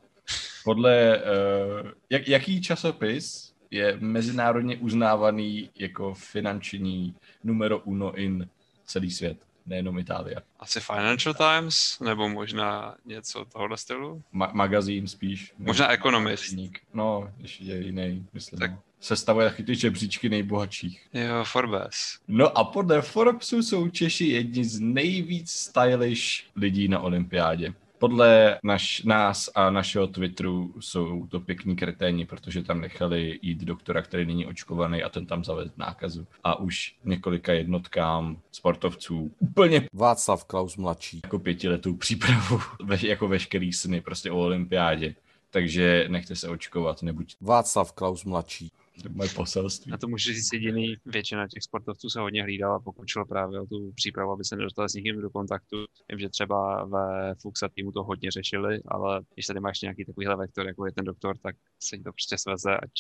podle, 0.65 1.23
uh, 1.23 1.91
jak, 2.11 2.29
jaký 2.29 2.61
časopis 2.61 3.52
je 3.73 3.97
mezinárodně 4.01 4.77
uznávaný 4.77 5.71
jako 5.79 6.15
finanční 6.15 7.15
numero 7.45 7.79
uno 7.79 8.15
in 8.15 8.49
celý 8.87 9.11
svět, 9.11 9.37
nejenom 9.67 9.99
Itálie? 9.99 10.37
Asi 10.61 10.81
Financial 10.81 11.35
Times, 11.35 12.01
nebo 12.01 12.29
možná 12.29 12.95
něco 13.05 13.45
tohohle 13.45 13.77
stylu? 13.77 14.23
Ma- 14.35 14.55
magazín 14.55 15.07
spíš. 15.09 15.53
Možná 15.59 15.93
Economist. 15.93 16.55
No, 16.95 17.33
ještě 17.39 17.65
je 17.65 17.77
jiný, 17.85 18.27
myslím. 18.33 18.59
Tak- 18.61 18.71
Tak. 18.71 18.81
Sestavuje 19.01 19.51
taky 19.51 19.63
ty 19.63 19.75
žebříčky 19.75 20.29
nejbohatších. 20.29 21.07
Jo, 21.15 21.45
Forbes. 21.45 22.19
No 22.29 22.59
a 22.59 22.65
podle 22.65 23.03
Forbesu 23.03 23.63
jsou 23.63 23.89
Češi 23.89 24.25
jedni 24.27 24.65
z 24.65 24.81
nejvíc 24.81 25.51
stylish 25.51 26.45
lidí 26.57 26.89
na 26.89 27.01
olympiádě. 27.01 27.75
Podle 28.03 28.59
naš, 28.65 29.03
nás 29.03 29.51
a 29.55 29.71
našeho 29.71 30.07
Twitteru 30.07 30.75
jsou 30.81 31.27
to 31.27 31.41
pěkní 31.41 31.77
kreténi, 31.77 32.27
protože 32.27 32.63
tam 32.63 32.81
nechali 32.81 33.39
jít 33.43 33.65
doktora, 33.65 34.03
který 34.03 34.27
není 34.27 34.47
očkovaný 34.47 35.03
a 35.03 35.09
ten 35.09 35.27
tam 35.27 35.45
zaved 35.45 35.79
nákazu. 35.79 36.27
A 36.45 36.59
už 36.59 36.97
několika 37.05 37.53
jednotkám 37.53 38.37
sportovců 38.53 39.31
úplně 39.39 39.89
Václav 39.93 40.45
Klaus 40.45 40.77
mladší. 40.77 41.21
jako 41.25 41.39
pětiletou 41.39 41.95
přípravu, 41.95 42.61
ve, 42.85 42.99
jako 43.07 43.29
veškerý 43.29 43.73
sny 43.73 44.01
prostě 44.01 44.31
o 44.31 44.39
olympiádě. 44.39 45.15
Takže 45.51 46.05
nechte 46.09 46.37
se 46.37 46.49
očkovat, 46.49 47.03
nebuď 47.03 47.37
Václav 47.41 47.93
Klaus 47.93 48.25
mladší. 48.25 48.73
To 49.03 49.09
je 49.09 49.15
moje 49.15 49.29
poselství. 49.29 49.91
Na 49.91 49.99
to 49.99 50.09
můžu 50.09 50.33
říct 50.33 50.53
jediný, 50.53 50.97
většina 51.07 51.49
těch 51.49 51.63
sportovců 51.63 52.11
se 52.11 52.21
hodně 52.21 52.43
hlídala, 52.43 52.81
pokud 52.81 53.09
šlo 53.09 53.25
právě 53.27 53.61
o 53.61 53.67
tu 53.67 53.93
přípravu, 53.95 54.33
aby 54.33 54.45
se 54.45 54.57
nedostali 54.57 54.89
s 54.89 54.95
někým 54.95 55.21
do 55.21 55.31
kontaktu. 55.31 55.77
Vím, 56.11 56.19
že 56.19 56.29
třeba 56.29 56.85
ve 56.85 57.35
Fuxa 57.35 57.69
týmu 57.69 57.93
to 57.93 58.03
hodně 58.03 58.31
řešili, 58.31 58.81
ale 58.89 59.21
když 59.35 59.47
tady 59.47 59.61
máš 59.61 59.81
nějaký 59.81 60.05
takovýhle 60.05 60.37
vektor, 60.37 60.67
jako 60.67 60.87
je 60.87 60.93
ten 60.93 61.05
doktor, 61.05 61.37
tak 61.39 61.57
se 61.81 61.97
to 61.97 62.13
prostě 62.13 62.39
sveze, 62.39 62.77
ať 62.77 62.91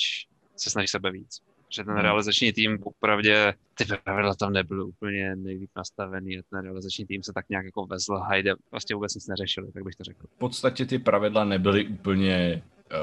se 0.56 0.70
snaží 0.70 0.88
sebe 0.88 1.10
víc. 1.10 1.40
Že 1.74 1.84
ten 1.84 1.94
Hmm. 1.94 2.02
realizační 2.02 2.52
tým, 2.52 2.78
opravdě 2.82 3.54
ty 3.74 3.84
pravidla 4.04 4.34
tam 4.34 4.52
nebyly 4.52 4.82
úplně 4.84 5.36
nejlíp 5.36 5.70
nastavený, 5.76 6.38
a 6.38 6.42
ten 6.50 6.62
realizační 6.62 7.06
tým 7.06 7.22
se 7.22 7.32
tak 7.32 7.48
nějak 7.48 7.64
jako 7.64 7.86
vezl, 7.86 8.14
hajde, 8.14 8.54
vlastně 8.70 8.94
vůbec 8.94 9.14
nic 9.14 9.26
neřešili, 9.26 9.72
tak 9.72 9.84
bych 9.84 9.94
to 9.94 10.04
řekl. 10.04 10.26
v 10.36 10.38
podstatě 10.38 10.86
ty 10.86 10.98
pravidla 10.98 11.44
nebyly 11.44 11.86
úplně 11.86 12.62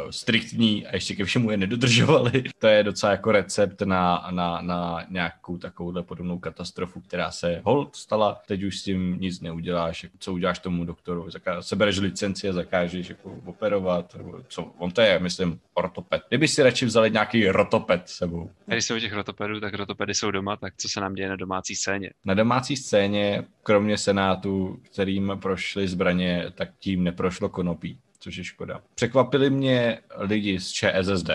striktní 0.09 0.87
a 0.87 0.95
ještě 0.95 1.15
ke 1.15 1.25
všemu 1.25 1.51
je 1.51 1.57
nedodržovali. 1.57 2.43
To 2.59 2.67
je 2.67 2.83
docela 2.83 3.11
jako 3.11 3.31
recept 3.31 3.81
na, 3.81 4.27
na, 4.31 4.61
na 4.61 5.05
nějakou 5.09 5.57
takovouhle 5.57 6.03
podobnou 6.03 6.39
katastrofu, 6.39 7.01
která 7.01 7.31
se 7.31 7.61
hold 7.65 7.95
stala. 7.95 8.41
Teď 8.47 8.63
už 8.63 8.79
s 8.79 8.83
tím 8.83 9.17
nic 9.19 9.41
neuděláš. 9.41 10.05
Co 10.19 10.33
uděláš 10.33 10.59
tomu 10.59 10.85
doktoru? 10.85 11.27
Zaká- 11.29 11.61
sebereš 11.61 11.99
licenci 11.99 12.49
a 12.49 12.53
zakážeš 12.53 13.09
jako 13.09 13.35
operovat? 13.45 14.15
Co? 14.47 14.63
On 14.77 14.91
to 14.91 15.01
je, 15.01 15.19
myslím, 15.19 15.59
ortoped. 15.73 16.21
Kdyby 16.29 16.47
si 16.47 16.63
radši 16.63 16.85
vzali 16.85 17.11
nějaký 17.11 17.47
rotoped 17.49 18.01
sebou. 18.05 18.51
Když 18.65 18.85
jsou 18.85 18.95
u 18.95 18.99
těch 18.99 19.13
rotopedů, 19.13 19.59
tak 19.59 19.73
rotopedy 19.73 20.13
jsou 20.13 20.31
doma, 20.31 20.57
tak 20.57 20.73
co 20.77 20.89
se 20.89 21.01
nám 21.01 21.13
děje 21.13 21.29
na 21.29 21.35
domácí 21.35 21.75
scéně? 21.75 22.09
Na 22.25 22.33
domácí 22.33 22.75
scéně, 22.75 23.43
kromě 23.63 23.97
Senátu, 23.97 24.79
kterým 24.91 25.33
prošly 25.41 25.87
zbraně, 25.87 26.45
tak 26.55 26.69
tím 26.79 27.03
neprošlo 27.03 27.49
konopí, 27.49 27.99
což 28.19 28.35
je 28.35 28.43
škoda. 28.43 28.81
Překvapili 28.95 29.49
mě 29.49 29.99
lidi 30.17 30.59
z 30.59 30.71
ČSSD, 30.71 31.29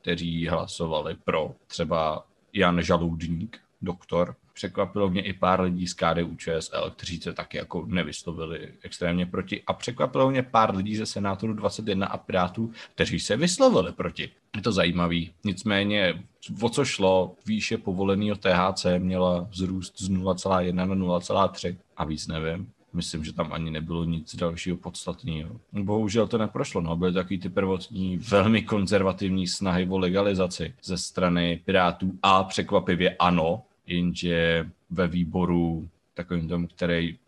kteří 0.00 0.48
hlasovali 0.48 1.16
pro 1.24 1.54
třeba 1.66 2.26
Jan 2.52 2.82
Žaludník, 2.82 3.60
doktor. 3.82 4.36
Překvapilo 4.52 5.10
mě 5.10 5.22
i 5.22 5.32
pár 5.32 5.60
lidí 5.60 5.86
z 5.86 5.94
KDU 5.94 6.36
ČSL, 6.36 6.90
kteří 6.90 7.18
se 7.18 7.32
taky 7.32 7.56
jako 7.56 7.86
nevyslovili 7.86 8.72
extrémně 8.82 9.26
proti. 9.26 9.62
A 9.66 9.72
překvapilo 9.72 10.30
mě 10.30 10.42
pár 10.42 10.76
lidí 10.76 10.96
ze 10.96 11.06
Senátu 11.06 11.52
21 11.52 12.06
a 12.06 12.16
Pirátů, 12.16 12.72
kteří 12.94 13.20
se 13.20 13.36
vyslovili 13.36 13.92
proti. 13.92 14.30
Je 14.56 14.62
to 14.62 14.72
zajímavý. 14.72 15.32
Nicméně, 15.44 16.24
o 16.60 16.68
co 16.68 16.84
šlo, 16.84 17.34
výše 17.46 17.78
povoleného 17.78 18.36
THC 18.36 18.86
měla 18.98 19.40
vzrůst 19.40 20.00
z 20.00 20.10
0,1 20.10 20.74
na 20.74 20.86
0,3 20.86 21.76
a 21.96 22.04
víc 22.04 22.26
nevím. 22.26 22.72
Myslím, 22.92 23.24
že 23.24 23.32
tam 23.32 23.52
ani 23.52 23.70
nebylo 23.70 24.04
nic 24.04 24.36
dalšího 24.36 24.76
podstatného. 24.76 25.60
Bohužel 25.72 26.28
to 26.28 26.38
neprošlo. 26.38 26.80
No. 26.80 26.96
Byly 26.96 27.12
takový 27.12 27.38
ty 27.38 27.48
prvotní 27.48 28.16
velmi 28.16 28.62
konzervativní 28.62 29.46
snahy 29.46 29.86
o 29.90 29.98
legalizaci 29.98 30.74
ze 30.82 30.98
strany 30.98 31.60
Pirátů 31.64 32.12
a 32.22 32.44
překvapivě 32.44 33.16
ano, 33.18 33.62
jenže 33.86 34.66
ve 34.90 35.08
výboru 35.08 35.88
takovým 36.14 36.48
tom, 36.48 36.66
který 36.66 37.18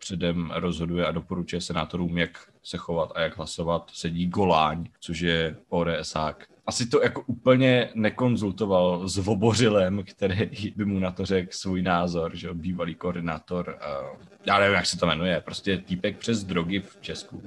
předem 0.00 0.52
rozhoduje 0.54 1.06
a 1.06 1.12
doporučuje 1.12 1.60
senátorům, 1.60 2.18
jak 2.18 2.48
se 2.62 2.76
chovat 2.76 3.12
a 3.14 3.20
jak 3.20 3.36
hlasovat, 3.36 3.90
sedí 3.94 4.26
Goláň, 4.26 4.88
což 5.00 5.20
je 5.20 5.56
ODSák. 5.68 6.48
Asi 6.66 6.86
to 6.86 7.02
jako 7.02 7.22
úplně 7.26 7.90
nekonzultoval 7.94 9.08
s 9.08 9.18
Vobořilem, 9.18 10.04
který 10.04 10.72
by 10.76 10.84
mu 10.84 10.98
na 10.98 11.10
to 11.10 11.26
řekl 11.26 11.48
svůj 11.52 11.82
názor, 11.82 12.36
že 12.36 12.54
bývalý 12.54 12.94
koordinátor, 12.94 13.78
uh, 14.12 14.18
já 14.46 14.58
nevím, 14.58 14.74
jak 14.74 14.86
se 14.86 14.98
to 14.98 15.06
jmenuje, 15.06 15.40
prostě 15.40 15.78
týpek 15.78 16.18
přes 16.18 16.44
drogy 16.44 16.80
v 16.80 16.98
Česku. 17.00 17.42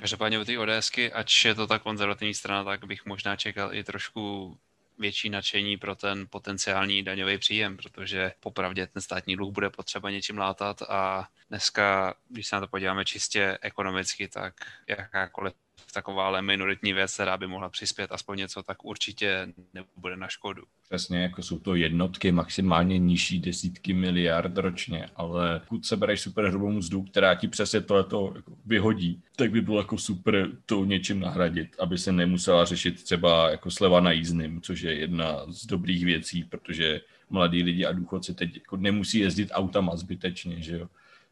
Každopádně 0.00 0.38
u 0.38 0.44
té 0.44 0.58
ODSky, 0.58 1.12
ač 1.12 1.44
je 1.44 1.54
to 1.54 1.66
ta 1.66 1.78
konzervativní 1.78 2.34
strana, 2.34 2.64
tak 2.64 2.84
bych 2.84 3.06
možná 3.06 3.36
čekal 3.36 3.74
i 3.74 3.84
trošku 3.84 4.56
větší 4.98 5.30
nadšení 5.30 5.76
pro 5.76 5.94
ten 5.94 6.26
potenciální 6.30 7.02
daňový 7.02 7.38
příjem, 7.38 7.76
protože 7.76 8.32
popravdě 8.40 8.86
ten 8.86 9.02
státní 9.02 9.36
dluh 9.36 9.52
bude 9.52 9.70
potřeba 9.70 10.10
něčím 10.10 10.38
látat 10.38 10.82
a 10.82 11.28
dneska, 11.48 12.14
když 12.28 12.46
se 12.46 12.56
na 12.56 12.60
to 12.60 12.66
podíváme 12.66 13.04
čistě 13.04 13.58
ekonomicky, 13.62 14.28
tak 14.28 14.54
jakákoliv 14.88 15.54
takováhle 15.92 16.42
minoritní 16.42 16.92
věc, 16.92 17.14
která 17.14 17.36
by 17.36 17.46
mohla 17.46 17.68
přispět 17.68 18.12
aspoň 18.12 18.38
něco, 18.38 18.62
tak 18.62 18.84
určitě 18.84 19.48
nebude 19.74 20.16
na 20.16 20.28
škodu. 20.28 20.62
Přesně, 20.88 21.18
jako 21.18 21.42
jsou 21.42 21.58
to 21.58 21.74
jednotky, 21.74 22.32
maximálně 22.32 22.98
nižší 22.98 23.40
desítky 23.40 23.92
miliard 23.92 24.58
ročně, 24.58 25.08
ale 25.16 25.60
pokud 25.60 25.86
se 25.86 25.96
bereš 25.96 26.20
super 26.20 26.44
hrubou 26.44 26.72
mzdu, 26.72 27.02
která 27.02 27.34
ti 27.34 27.48
přesně 27.48 27.80
tohleto 27.80 28.32
jako 28.36 28.52
vyhodí, 28.66 29.22
tak 29.36 29.50
by 29.50 29.60
bylo 29.60 29.78
jako 29.78 29.98
super 29.98 30.48
to 30.66 30.84
něčím 30.84 31.20
nahradit, 31.20 31.76
aby 31.78 31.98
se 31.98 32.12
nemusela 32.12 32.64
řešit 32.64 33.04
třeba 33.04 33.50
jako 33.50 33.70
sleva 33.70 34.00
na 34.00 34.12
jízdným, 34.12 34.60
což 34.60 34.80
je 34.80 34.94
jedna 34.94 35.44
z 35.48 35.66
dobrých 35.66 36.04
věcí, 36.04 36.44
protože 36.44 37.00
mladí 37.30 37.62
lidi 37.62 37.84
a 37.84 37.92
důchodci 37.92 38.34
teď 38.34 38.54
jako 38.54 38.76
nemusí 38.76 39.18
jezdit 39.18 39.50
autama 39.52 39.96
zbytečně, 39.96 40.62
že 40.62 40.78
jo, 40.78 40.88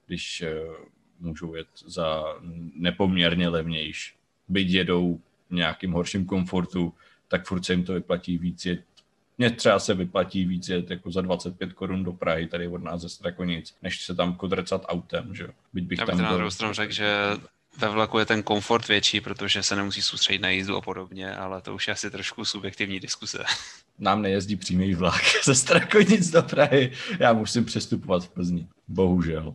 když 0.06 0.44
uh, 0.68 0.74
můžou 1.20 1.54
jet 1.54 1.68
za 1.86 2.24
nepoměrně 2.74 3.48
levnější. 3.48 4.12
Byť 4.48 4.68
jedou 4.70 5.20
v 5.50 5.54
nějakým 5.54 5.92
horším 5.92 6.26
komfortu, 6.26 6.94
tak 7.28 7.46
furt 7.46 7.64
se 7.64 7.72
jim 7.72 7.84
to 7.84 7.92
vyplatí 7.92 8.38
víc 8.38 8.66
jet 8.66 8.80
mně 9.38 9.50
třeba 9.50 9.78
se 9.78 9.94
vyplatí 9.94 10.44
víc 10.44 10.68
jet 10.68 10.90
jako 10.90 11.10
za 11.10 11.20
25 11.20 11.72
korun 11.72 12.04
do 12.04 12.12
Prahy, 12.12 12.46
tady 12.46 12.68
od 12.68 12.82
nás 12.82 13.00
ze 13.00 13.08
Strakonic, 13.08 13.74
než 13.82 14.04
se 14.04 14.14
tam 14.14 14.34
kodrcat 14.34 14.84
autem, 14.88 15.34
že. 15.34 15.46
Byť 15.72 15.84
bych 15.84 15.98
Já 15.98 16.06
bych 16.06 16.12
tam 16.12 16.22
na 16.22 16.28
byl- 16.28 16.36
druhou 16.36 16.50
stranu 16.50 16.74
řekl, 16.74 16.92
že 16.92 17.16
ve 17.78 17.88
vlaku 17.88 18.18
je 18.18 18.26
ten 18.26 18.42
komfort 18.42 18.88
větší, 18.88 19.20
protože 19.20 19.62
se 19.62 19.76
nemusí 19.76 20.02
soustředit 20.02 20.42
na 20.42 20.48
jízdu 20.48 20.76
a 20.76 20.80
podobně, 20.80 21.36
ale 21.36 21.62
to 21.62 21.74
už 21.74 21.88
je 21.88 21.92
asi 21.92 22.10
trošku 22.10 22.44
subjektivní 22.44 23.00
diskuse. 23.00 23.44
Nám 23.98 24.22
nejezdí 24.22 24.56
přímý 24.56 24.94
vlak 24.94 25.22
ze 25.44 25.54
Strakonic 25.54 26.30
do 26.30 26.42
Prahy, 26.42 26.92
já 27.18 27.32
musím 27.32 27.64
přestupovat 27.64 28.24
v 28.24 28.28
Plzni, 28.28 28.66
bohužel. 28.88 29.54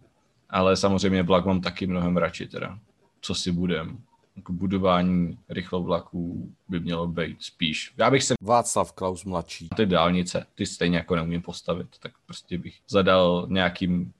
Ale 0.50 0.78
samozřejmě 0.78 1.24
vlak 1.24 1.46
mám 1.46 1.62
taky 1.62 1.88
mnohem 1.88 2.18
radši 2.18 2.48
teda, 2.48 2.80
co 3.22 3.36
si 3.36 3.52
budem. 3.52 3.98
Jako 4.36 4.54
budování 4.54 5.38
rychlovlaků 5.50 6.56
by 6.68 6.80
mělo 6.80 7.08
být 7.08 7.44
spíš. 7.44 7.94
Já 7.98 8.12
bych 8.12 8.24
se 8.24 8.34
Václav 8.42 8.92
Klaus 8.92 9.26
mladší. 9.26 9.70
ty 9.76 9.86
dálnice, 9.86 10.46
ty 10.56 10.66
stejně 10.66 10.98
jako 10.98 11.16
neumím 11.16 11.42
postavit, 11.42 11.88
tak 12.00 12.12
prostě 12.26 12.58
bych 12.58 12.80
zadal 12.90 13.48
nějakým 13.50 14.14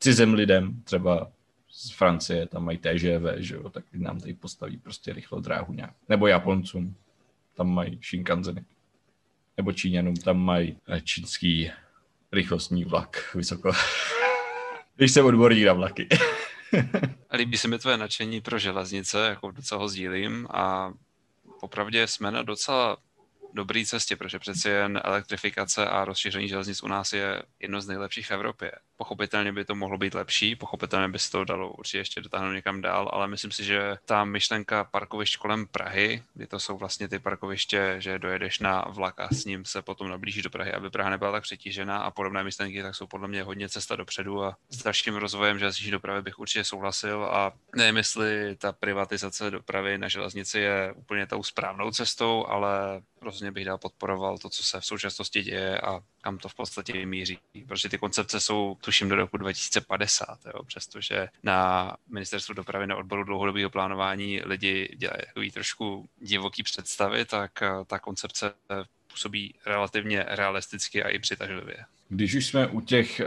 cizem 0.00 0.34
lidem, 0.34 0.82
třeba 0.84 1.30
z 1.70 1.90
Francie, 1.90 2.46
tam 2.46 2.64
mají 2.64 2.78
TGV, 2.78 3.34
že 3.36 3.54
jo, 3.54 3.70
tak 3.70 3.84
nám 3.92 4.20
tady 4.20 4.34
postaví 4.34 4.76
prostě 4.76 5.12
rychlou 5.12 5.40
dráhu 5.40 5.72
nějak. 5.72 5.92
Nebo 6.08 6.26
Japoncům, 6.26 6.94
tam 7.56 7.68
mají 7.68 7.98
Shinkanzeny. 8.02 8.64
Nebo 9.56 9.72
Číňanům, 9.72 10.16
tam 10.16 10.38
mají 10.38 10.76
čínský 11.04 11.70
rychlostní 12.32 12.84
vlak 12.84 13.34
vysoko. 13.34 13.72
Když 14.96 15.12
jsem 15.12 15.26
odborník 15.26 15.66
na 15.66 15.72
vlaky. 15.72 16.08
Líbí 17.32 17.56
se 17.56 17.68
mi 17.68 17.78
tvoje 17.78 17.96
nadšení 17.96 18.40
pro 18.40 18.58
železnice, 18.58 19.26
jako 19.26 19.50
docela 19.50 19.80
ho 19.80 19.88
sdílím 19.88 20.46
a 20.50 20.92
popravdě 21.60 22.06
jsme 22.06 22.30
na 22.30 22.42
docela 22.42 22.96
dobré 23.54 23.82
cestě, 23.86 24.16
protože 24.16 24.38
přeci 24.38 24.68
jen 24.68 25.00
elektrifikace 25.04 25.86
a 25.86 26.04
rozšíření 26.04 26.48
železnic 26.48 26.82
u 26.82 26.88
nás 26.88 27.12
je 27.12 27.42
jedno 27.60 27.80
z 27.80 27.86
nejlepších 27.86 28.26
v 28.26 28.30
Evropě. 28.30 28.72
Pochopitelně 28.96 29.52
by 29.52 29.64
to 29.64 29.74
mohlo 29.74 29.98
být 29.98 30.14
lepší, 30.14 30.56
pochopitelně 30.56 31.08
by 31.08 31.18
se 31.18 31.30
to 31.30 31.44
dalo 31.44 31.72
určitě 31.72 31.98
ještě 31.98 32.20
dotáhnout 32.20 32.52
někam 32.52 32.80
dál, 32.80 33.10
ale 33.12 33.28
myslím 33.28 33.50
si, 33.50 33.64
že 33.64 33.96
ta 34.04 34.24
myšlenka 34.24 34.84
parkovišť 34.84 35.36
kolem 35.38 35.66
Prahy, 35.66 36.22
kdy 36.34 36.46
to 36.46 36.60
jsou 36.60 36.76
vlastně 36.76 37.08
ty 37.08 37.18
parkoviště, 37.18 37.96
že 37.98 38.18
dojedeš 38.18 38.58
na 38.58 38.84
vlak 38.88 39.20
a 39.20 39.28
s 39.28 39.44
ním 39.44 39.64
se 39.64 39.82
potom 39.82 40.08
nablíží 40.08 40.42
do 40.42 40.50
Prahy, 40.50 40.72
aby 40.72 40.90
Praha 40.90 41.10
nebyla 41.10 41.32
tak 41.32 41.42
přetížená 41.42 41.98
a 41.98 42.10
podobné 42.10 42.44
myšlenky, 42.44 42.82
tak 42.82 42.94
jsou 42.94 43.06
podle 43.06 43.28
mě 43.28 43.42
hodně 43.42 43.68
cesta 43.68 43.96
dopředu 43.96 44.44
a 44.44 44.56
s 44.70 44.82
dalším 44.82 45.16
rozvojem 45.16 45.58
železniční 45.58 45.90
dopravy 45.90 46.22
bych 46.22 46.38
určitě 46.38 46.64
souhlasil 46.64 47.24
a 47.24 47.52
nevím, 47.76 47.96
jestli 47.96 48.56
ta 48.56 48.72
privatizace 48.72 49.50
dopravy 49.50 49.98
na 49.98 50.08
železnici 50.08 50.58
je 50.58 50.92
úplně 50.96 51.26
tou 51.26 51.42
správnou 51.42 51.90
cestou, 51.90 52.46
ale 52.46 53.02
rozhodně 53.20 53.52
bych 53.52 53.64
dál 53.64 53.78
podporoval 53.78 54.38
to, 54.38 54.50
co 54.50 54.64
se 54.64 54.80
v 54.80 54.86
současnosti 54.86 55.42
děje 55.42 55.80
a 55.80 56.00
kam 56.24 56.38
to 56.38 56.48
v 56.48 56.54
podstatě 56.54 57.06
míří. 57.06 57.38
Protože 57.68 57.88
ty 57.88 57.98
koncepce 57.98 58.40
jsou, 58.40 58.76
tuším, 58.80 59.08
do 59.08 59.16
roku 59.16 59.36
2050, 59.36 60.38
jo, 60.46 60.64
přestože 60.64 61.28
na 61.42 61.90
ministerstvu 62.08 62.54
dopravy 62.54 62.86
na 62.86 62.96
odboru 62.96 63.24
dlouhodobého 63.24 63.70
plánování 63.70 64.40
lidi 64.44 64.88
dělají 64.96 65.22
takový 65.26 65.50
trošku 65.50 66.08
divoký 66.20 66.62
představy, 66.62 67.24
tak 67.24 67.62
eh, 67.62 67.68
ta 67.86 67.98
koncepce 67.98 68.52
působí 69.10 69.54
relativně 69.66 70.24
realisticky 70.28 71.02
a 71.02 71.08
i 71.08 71.18
přitažlivě. 71.18 71.76
Když 72.08 72.34
už 72.34 72.46
jsme 72.46 72.66
u 72.66 72.80
těch 72.80 73.20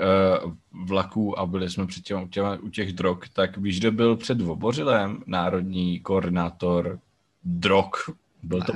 uh, 0.43 0.53
vlaků 0.71 1.39
a 1.39 1.45
byli 1.45 1.69
jsme 1.69 1.87
před 1.87 2.03
těma, 2.03 2.27
těma, 2.27 2.57
u 2.61 2.69
těch 2.69 2.93
drog, 2.93 3.17
tak 3.33 3.57
víš, 3.57 3.79
kdo 3.79 3.91
byl 3.91 4.15
před 4.15 4.41
Vobořilem 4.41 5.23
národní 5.25 5.99
koordinátor 5.99 6.99
drog 7.43 7.91
byl 8.43 8.61
to, 8.61 8.73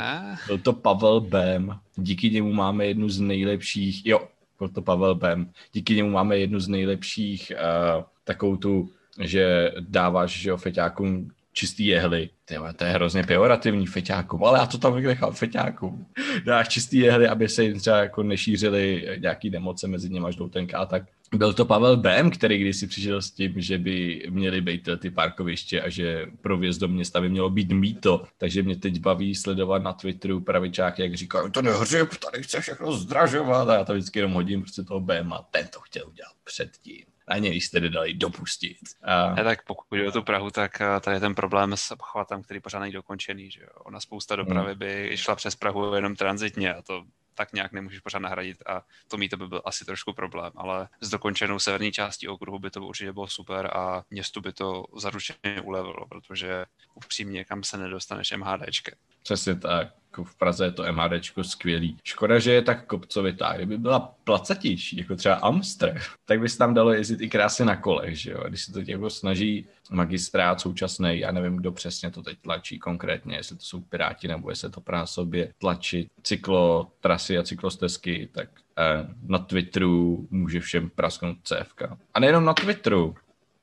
byl 0.48 0.58
to 0.58 0.74
Pavel 0.74 1.22
Bem. 1.22 1.80
Díky 1.96 2.30
němu 2.30 2.53
máme 2.53 2.86
jednu 2.86 3.10
z 3.10 3.20
nejlepších, 3.20 4.06
jo, 4.06 4.27
byl 4.60 4.70
to 4.70 4.82
Pavel 4.82 5.15
Bem. 5.15 5.51
Díky 5.74 5.96
němu 5.96 6.10
máme 6.10 6.38
jednu 6.38 6.60
z 6.60 6.68
nejlepších 6.68 7.51
uh, 7.56 8.03
takovou 8.24 8.58
tu, 8.58 8.89
že 9.20 9.72
dáváš 9.80 10.32
že 10.39 10.50
jo, 10.50 10.58
feťákům 10.58 11.32
čistý 11.53 11.86
jehly. 11.86 12.29
Tyhle, 12.46 12.74
to 12.74 12.84
je 12.84 12.91
hrozně 12.91 13.24
pejorativní 13.24 13.88
feťákům, 13.88 14.43
ale 14.43 14.60
já 14.60 14.65
to 14.65 14.77
tam 14.77 15.01
nechám 15.01 15.34
feťákům. 15.34 16.05
Dáš 16.46 16.67
čistý 16.67 16.98
jehly, 16.98 17.27
aby 17.27 17.50
se 17.50 17.63
jim 17.63 17.79
třeba 17.79 17.98
jako 17.98 18.24
nešířily 18.24 19.08
nějaký 19.22 19.50
nemoce 19.50 19.88
mezi 19.88 20.10
něma 20.10 20.31
žloutenka 20.31 20.79
a 20.79 20.86
tak. 20.86 21.03
Byl 21.36 21.53
to 21.53 21.65
Pavel 21.65 21.98
Bem, 21.98 22.31
který 22.31 22.58
když 22.58 22.77
si 22.77 22.88
přišel 22.88 23.22
s 23.22 23.31
tím, 23.31 23.53
že 23.62 23.77
by 23.77 24.25
měly 24.29 24.62
být 24.62 24.89
ty 25.00 25.10
parkoviště 25.10 25.81
a 25.81 25.89
že 25.89 26.25
pro 26.41 26.58
vjezd 26.58 26.81
do 26.81 26.88
města 26.88 27.22
by 27.22 27.29
mělo 27.29 27.50
být 27.50 27.72
mýto. 27.72 28.24
Takže 28.38 28.63
mě 28.63 28.75
teď 28.75 29.00
baví 29.00 29.36
sledovat 29.36 29.84
na 29.84 29.93
Twitteru 29.93 30.41
pravičák, 30.41 31.00
jak 31.00 31.13
říkají, 31.13 31.51
to 31.51 31.62
nehřib, 31.62 32.10
tady 32.31 32.43
chce 32.43 32.62
všechno 32.62 32.93
zdražovat. 32.93 33.70
A 33.70 33.74
já 33.74 33.86
to 33.86 33.93
vždycky 33.93 34.20
jenom 34.20 34.34
hodím 34.34 34.62
prostě 34.62 34.84
toho 34.84 35.00
Bem 35.00 35.34
a 35.34 35.48
ten 35.51 35.67
to 35.67 35.79
chtěl 35.79 36.08
udělat 36.08 36.31
předtím 36.43 37.11
a 37.32 37.38
něj 37.38 37.62
jste 37.62 37.80
nedali 37.80 38.14
dopustit. 38.14 38.78
A... 39.04 39.34
Ne, 39.36 39.44
tak 39.44 39.66
pokud 39.66 39.96
jde 39.96 40.08
o 40.08 40.12
tu 40.12 40.24
Prahu, 40.24 40.52
tak 40.52 40.82
eh, 40.82 41.00
tady 41.00 41.16
je 41.18 41.20
ten 41.20 41.36
problém 41.36 41.78
s 41.78 41.92
obchvatem, 41.92 42.44
který 42.44 42.60
pořád 42.60 42.80
není 42.80 42.94
dokončený. 42.94 43.52
Že 43.52 43.62
jo? 43.62 43.68
Ona 43.86 44.00
spousta 44.00 44.36
dopravy 44.36 44.70
hmm. 44.70 44.80
by 44.80 45.12
šla 45.16 45.36
přes 45.36 45.56
Prahu 45.56 45.96
jenom 45.96 46.16
tranzitně 46.16 46.74
a 46.74 46.82
to 46.82 47.04
tak 47.36 47.54
nějak 47.54 47.72
nemůžeš 47.72 48.00
pořád 48.00 48.20
nahradit 48.20 48.58
a 48.66 48.84
to 49.08 49.18
mít 49.18 49.30
to 49.30 49.38
by 49.38 49.48
byl 49.48 49.62
asi 49.66 49.86
trošku 49.86 50.14
problém, 50.14 50.52
ale 50.56 50.88
s 51.02 51.10
dokončenou 51.10 51.60
severní 51.60 51.92
částí 51.92 52.28
okruhu 52.28 52.60
by 52.60 52.70
to 52.70 52.82
určitě 52.82 53.14
bylo 53.14 53.28
super 53.28 53.78
a 53.78 54.04
městu 54.10 54.42
by 54.42 54.54
to 54.54 54.84
zaručeně 54.98 55.62
ulevilo, 55.64 56.08
protože 56.10 56.66
upřímně 56.94 57.46
kam 57.46 57.64
se 57.64 57.78
nedostaneš 57.78 58.32
MHDčkem. 58.32 58.94
Přesně 59.24 59.56
tak 59.56 60.00
jako 60.12 60.24
v 60.24 60.36
Praze 60.36 60.65
je 60.65 60.72
to 60.72 60.94
MHDčko 60.94 61.44
skvělý. 61.44 61.98
Škoda, 62.03 62.39
že 62.39 62.51
je 62.53 62.62
tak 62.62 62.86
kopcovitá. 62.86 63.53
Kdyby 63.56 63.77
byla 63.77 64.15
placatější, 64.24 64.98
jako 64.98 65.15
třeba 65.15 65.36
Amster, 65.36 66.01
tak 66.25 66.39
by 66.39 66.50
se 66.50 66.58
tam 66.58 66.74
dalo 66.74 66.94
jezdit 66.94 67.22
i 67.22 67.30
krásně 67.30 67.65
na 67.65 67.75
kolech, 67.75 68.20
že 68.20 68.32
jo? 68.32 68.44
Když 68.48 68.62
se 68.62 68.72
to 68.72 68.80
jako 68.88 69.10
snaží 69.10 69.68
magistrát 69.91 70.62
současný, 70.62 71.20
já 71.20 71.32
nevím, 71.32 71.58
kdo 71.58 71.72
přesně 71.72 72.12
to 72.12 72.24
teď 72.24 72.38
tlačí 72.41 72.80
konkrétně, 72.80 73.36
jestli 73.36 73.56
to 73.56 73.63
jsou 73.63 73.82
Piráti 73.82 74.27
nebo 74.27 74.50
jestli 74.50 74.70
to 74.70 74.82
právě 74.82 75.08
sobě 75.08 75.53
tlačí 75.58 76.10
cyklo, 76.24 76.91
trasy 77.00 77.38
a 77.38 77.44
cyklostezky, 77.44 78.30
tak 78.32 78.50
eh, 78.77 79.08
na 79.27 79.39
Twitteru 79.39 80.27
může 80.32 80.60
všem 80.60 80.89
prasknout 80.89 81.38
CFK. 81.44 81.82
A 82.13 82.20
nejenom 82.20 82.46
na 82.46 82.53
Twitteru, 82.53 83.15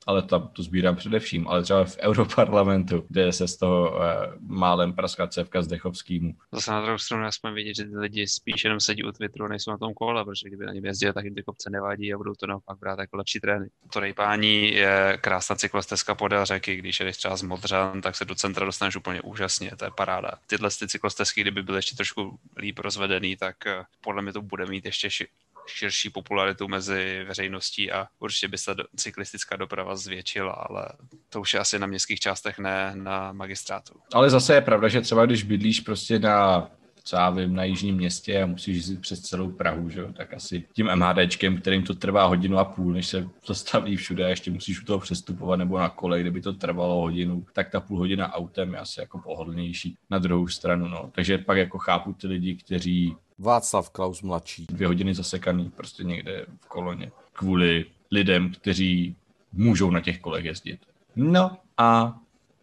ale 0.09 0.23
tam 0.23 0.49
to 0.49 0.63
sbírám 0.63 0.97
především, 0.97 1.49
ale 1.49 1.63
třeba 1.63 1.85
v 1.85 1.97
Europarlamentu, 1.99 3.05
kde 3.09 3.33
se 3.33 3.49
z 3.49 3.57
toho 3.57 3.91
uh, 3.91 3.99
málem 4.41 4.93
praská 4.93 5.27
cevka 5.27 5.63
z 5.63 5.67
Dechovskýmu. 5.67 6.35
Zase 6.53 6.71
na 6.71 6.81
druhou 6.83 6.99
stranu 6.99 7.27
aspoň 7.27 7.55
vidět, 7.55 7.75
že 7.77 7.85
ty 7.85 7.97
lidi 7.97 8.29
spíš 8.29 8.65
jenom 8.65 8.81
sedí 8.81 9.05
u 9.05 9.13
Twitteru 9.13 9.45
a 9.45 9.49
nejsou 9.49 9.71
na 9.71 9.79
tom 9.79 9.95
kole, 9.95 10.25
protože 10.25 10.49
kdyby 10.49 10.67
na 10.67 10.73
něm 10.73 10.85
jezdili, 10.85 11.13
tak 11.13 11.25
jim 11.25 11.35
ty 11.35 11.43
kopce 11.43 11.71
nevadí 11.71 12.15
a 12.15 12.17
budou 12.17 12.35
to 12.35 12.47
naopak 12.47 12.79
brát 12.79 12.99
jako 12.99 13.17
lepší 13.17 13.41
trénink. 13.41 13.73
To 13.93 14.01
rejpání 14.01 14.75
je 14.75 15.19
krásná 15.21 15.57
cyklostezka 15.57 16.15
podél 16.15 16.45
řeky, 16.45 16.77
když 16.77 17.01
jdeš 17.01 17.17
třeba 17.17 17.37
z 17.37 17.43
Modřan, 17.43 18.01
tak 18.01 18.17
se 18.17 18.25
do 18.25 18.35
centra 18.35 18.67
dostaneš 18.67 18.97
úplně 18.97 19.21
úžasně, 19.21 19.71
to 19.77 19.85
je 19.85 19.91
paráda. 19.97 20.31
Tyhle 20.47 20.71
ty 20.79 20.89
cyklostezky, 20.89 21.41
kdyby 21.41 21.63
byly 21.63 21.79
ještě 21.79 21.97
trošku 21.97 22.39
líp 22.57 22.79
rozvedený, 22.79 23.37
tak 23.37 23.67
eh, 23.67 23.85
podle 24.01 24.23
mě 24.23 24.33
to 24.33 24.43
bude 24.43 24.67
mít 24.67 24.85
ještě 24.85 25.11
širší 25.69 26.11
popularitu 26.11 26.69
mezi 26.69 27.25
veřejností 27.29 27.93
a 27.93 28.07
určitě 28.19 28.49
by 28.49 28.59
se 28.59 28.75
do, 28.75 28.85
cyklistická 28.97 29.57
doprava 29.57 29.97
zvětšila, 29.97 30.53
ale 30.53 30.89
to 31.29 31.41
už 31.41 31.55
je 31.55 31.61
asi 31.61 31.79
na 31.79 31.87
městských 31.87 32.21
částech, 32.21 32.59
ne 32.59 32.93
na 32.95 33.33
magistrátu. 33.33 33.95
Ale 34.15 34.31
zase 34.31 34.55
je 34.55 34.61
pravda, 34.61 34.89
že 34.89 35.01
třeba 35.01 35.27
když 35.27 35.43
bydlíš 35.43 35.81
prostě 35.81 36.19
na 36.19 36.71
co 37.09 37.17
já 37.17 37.31
vím, 37.31 37.55
na 37.55 37.65
jižním 37.65 37.97
městě 37.97 38.43
a 38.43 38.47
musíš 38.47 38.87
jít 38.87 39.01
přes 39.01 39.21
celou 39.21 39.51
Prahu, 39.51 39.91
že 39.91 40.01
jo? 40.01 40.13
tak 40.13 40.35
asi 40.35 40.65
tím 40.73 40.89
MHDčkem, 40.95 41.57
kterým 41.57 41.83
to 41.83 41.95
trvá 41.95 42.27
hodinu 42.27 42.59
a 42.59 42.65
půl, 42.65 42.93
než 42.93 43.07
se 43.07 43.29
zastaví 43.47 43.97
všude 43.97 44.25
a 44.25 44.29
ještě 44.29 44.51
musíš 44.51 44.83
u 44.83 44.85
toho 44.85 44.99
přestupovat 44.99 45.59
nebo 45.59 45.79
na 45.79 45.89
kole, 45.89 46.21
kdyby 46.21 46.41
to 46.41 46.53
trvalo 46.53 47.01
hodinu, 47.01 47.47
tak 47.53 47.71
ta 47.71 47.81
půl 47.81 47.99
hodina 47.99 48.35
autem 48.35 48.73
je 48.73 48.79
asi 48.79 49.01
jako 49.01 49.19
pohodlnější 49.19 49.97
na 50.11 50.19
druhou 50.19 50.49
stranu. 50.49 50.89
No. 50.89 51.11
Takže 51.15 51.39
pak 51.39 51.59
jako 51.59 51.79
chápu 51.79 52.13
ty 52.13 52.27
lidi, 52.27 52.55
kteří 52.55 53.17
Václav 53.39 53.91
Klaus 53.91 54.23
mladší. 54.23 54.67
Dvě 54.69 54.87
hodiny 54.87 55.15
zasekaný 55.15 55.71
prostě 55.77 56.05
někde 56.05 56.47
v 56.61 56.69
koloně 56.69 57.11
kvůli 57.33 57.85
lidem, 58.11 58.53
kteří 58.53 59.17
můžou 59.53 59.91
na 59.91 60.01
těch 60.01 60.21
kolech 60.21 60.45
jezdit. 60.45 60.81
No 61.17 61.57
a 61.77 62.19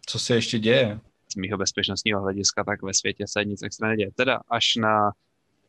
co 0.06 0.18
se 0.18 0.34
ještě 0.34 0.58
děje? 0.58 1.00
Z 1.36 1.38
mýho 1.38 1.58
bezpečnostního 1.58 2.20
hlediska 2.22 2.64
tak 2.64 2.82
ve 2.82 2.94
světě 2.94 3.24
se 3.28 3.44
nic 3.44 3.62
extra 3.62 3.88
neděje. 3.88 4.10
Teda 4.14 4.40
až 4.50 4.76
na 4.76 5.10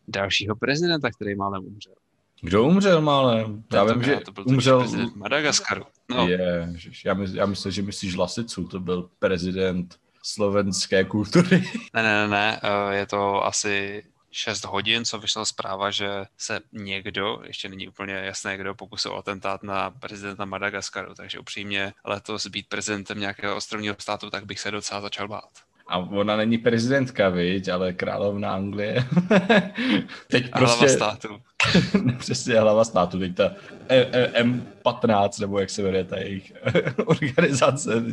dalšího 0.08 0.56
prezidenta, 0.56 1.12
který 1.12 1.36
málem 1.36 1.66
umřel. 1.66 1.94
Kdo 2.42 2.64
umřel 2.64 3.02
málem? 3.02 3.64
Já 3.74 3.84
vím, 3.84 4.04
že 4.04 4.20
to 4.26 4.32
byl 4.32 4.44
umřel... 4.48 4.80
prezident 4.80 5.16
Madagaskaru. 5.16 5.84
No. 6.10 6.28
Je, 6.28 6.74
já, 7.06 7.14
mysl, 7.14 7.36
já 7.36 7.46
myslím, 7.46 7.72
že 7.72 7.82
myslíš 7.82 8.16
Lasicu, 8.16 8.68
to 8.68 8.80
byl 8.80 9.10
prezident 9.20 10.00
slovenské 10.24 11.04
kultury. 11.04 11.64
Ne, 11.94 12.04
ne, 12.04 12.28
ne, 12.28 12.60
eh, 12.64 12.96
je 12.96 13.06
to 13.06 13.46
asi 13.46 14.04
6 14.38 14.66
hodin, 14.66 15.06
co 15.06 15.20
vyšla 15.20 15.46
zpráva, 15.46 15.92
že 15.92 16.26
se 16.38 16.60
někdo, 16.72 17.40
ještě 17.44 17.70
není 17.70 17.88
úplně 17.88 18.14
jasné 18.14 18.58
kdo, 18.58 18.76
pokusil 18.76 19.12
o 19.12 19.18
atentát 19.18 19.64
na 19.64 19.90
prezidenta 19.92 20.46
Madagaskaru, 20.46 21.14
takže 21.16 21.40
upřímně 21.40 21.94
letos 22.06 22.48
být 22.48 22.70
prezidentem 22.70 23.20
nějakého 23.20 23.56
ostrovního 23.56 23.96
státu, 24.00 24.30
tak 24.30 24.46
bych 24.46 24.60
se 24.60 24.72
docela 24.72 25.02
začal 25.02 25.28
bát. 25.28 25.50
A 25.88 25.98
ona 25.98 26.36
není 26.36 26.58
prezidentka, 26.58 27.30
viď, 27.30 27.68
ale 27.70 27.94
královna 27.94 28.54
Anglie. 28.54 28.96
teď 30.28 30.50
a 30.52 30.58
prostě... 30.58 30.86
hlava 30.86 30.88
státu. 30.88 31.42
Přesně, 32.18 32.60
hlava 32.60 32.84
státu. 32.84 33.20
Teď 33.20 33.36
ta 33.36 33.52
e, 33.90 33.98
e, 33.98 34.44
M15, 34.44 35.42
nebo 35.42 35.60
jak 35.60 35.70
se 35.70 35.82
jmenuje 35.82 36.04
ta 36.04 36.18
jejich 36.18 36.54
organizace. 37.06 38.04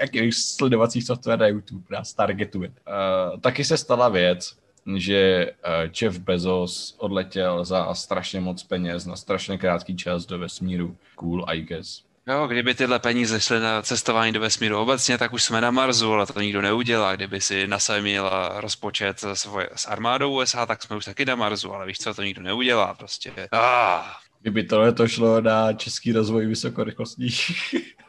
Jakých 0.00 0.34
sledovacích 0.34 1.04
software 1.04 1.38
na 1.38 1.46
YouTube 1.46 1.84
nás 1.90 2.14
targetuje. 2.14 2.68
Uh, 2.68 3.40
taky 3.40 3.64
se 3.64 3.76
stala 3.76 4.08
věc, 4.08 4.56
že 4.96 5.50
eh, 5.64 5.90
Jeff 6.00 6.18
Bezos 6.18 6.94
odletěl 6.98 7.64
za 7.64 7.94
strašně 7.94 8.40
moc 8.40 8.62
peněz 8.62 9.06
na 9.06 9.16
strašně 9.16 9.58
krátký 9.58 9.96
čas 9.96 10.26
do 10.26 10.38
vesmíru. 10.38 10.96
Cool, 11.14 11.44
I 11.48 11.60
guess. 11.62 12.02
Jo, 12.26 12.46
kdyby 12.46 12.74
tyhle 12.74 12.98
peníze 12.98 13.40
šly 13.40 13.60
na 13.60 13.82
cestování 13.82 14.32
do 14.32 14.40
vesmíru 14.40 14.78
obecně, 14.78 15.18
tak 15.18 15.32
už 15.32 15.42
jsme 15.42 15.60
na 15.60 15.70
Marsu, 15.70 16.12
ale 16.12 16.26
to 16.26 16.40
nikdo 16.40 16.62
neudělá. 16.62 17.16
Kdyby 17.16 17.40
si 17.40 17.66
NASA 17.66 18.00
měla 18.00 18.60
rozpočet 18.60 19.24
svoje, 19.34 19.68
s 19.76 19.86
armádou 19.86 20.36
USA, 20.36 20.66
tak 20.66 20.82
jsme 20.82 20.96
už 20.96 21.04
taky 21.04 21.24
na 21.24 21.34
Marsu, 21.34 21.72
ale 21.72 21.86
víš 21.86 21.98
co, 21.98 22.14
to 22.14 22.22
nikdo 22.22 22.42
neudělá 22.42 22.94
prostě. 22.94 23.32
Ah. 23.52 24.24
Kdyby 24.40 24.64
tohle 24.64 24.92
to 24.92 25.08
šlo 25.08 25.40
na 25.40 25.72
český 25.72 26.12
rozvoj 26.12 26.46
vysokorychlostních 26.46 27.50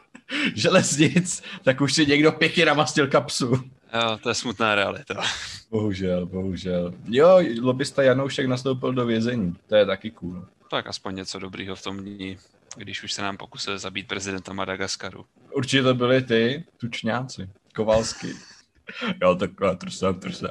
železnic, 0.54 1.42
tak 1.62 1.80
už 1.80 1.92
si 1.92 2.06
někdo 2.06 2.32
pěkně 2.32 2.66
namastil 2.66 3.06
kapsu. 3.06 3.70
Jo, 3.96 4.18
to 4.22 4.28
je 4.28 4.34
smutná 4.34 4.74
realita. 4.74 5.14
Bohužel, 5.70 6.26
bohužel. 6.26 6.94
Jo, 7.08 7.38
lobista 7.62 8.02
Janoušek 8.02 8.46
nastoupil 8.46 8.92
do 8.92 9.06
vězení. 9.06 9.56
To 9.68 9.76
je 9.76 9.86
taky 9.86 10.10
cool. 10.10 10.46
Tak 10.70 10.86
aspoň 10.86 11.14
něco 11.14 11.38
dobrýho 11.38 11.76
v 11.76 11.82
tom 11.82 11.96
dní, 11.96 12.38
když 12.76 13.02
už 13.02 13.12
se 13.12 13.22
nám 13.22 13.36
pokusil 13.36 13.78
zabít 13.78 14.08
prezidenta 14.08 14.52
Madagaskaru. 14.52 15.24
Určitě 15.52 15.82
to 15.82 15.94
byli 15.94 16.22
ty, 16.22 16.64
tučňáci, 16.76 17.48
Kovalsky. 17.74 18.28
Jo, 19.22 19.34
taková 19.34 19.74
trusa, 19.74 20.12
trusa. 20.12 20.50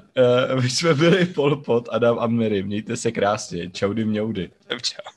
Uh, 0.52 0.62
my 0.62 0.70
jsme 0.70 0.94
byli 0.94 1.26
Polpot, 1.26 1.90
Adam 1.92 2.20
a 2.20 2.28
Mary. 2.28 2.64
Mějte 2.64 2.98
se 2.98 3.12
krásně. 3.12 3.70
Čaudy 3.70 4.06
mňoudy. 4.06 4.52
Čau. 4.82 5.12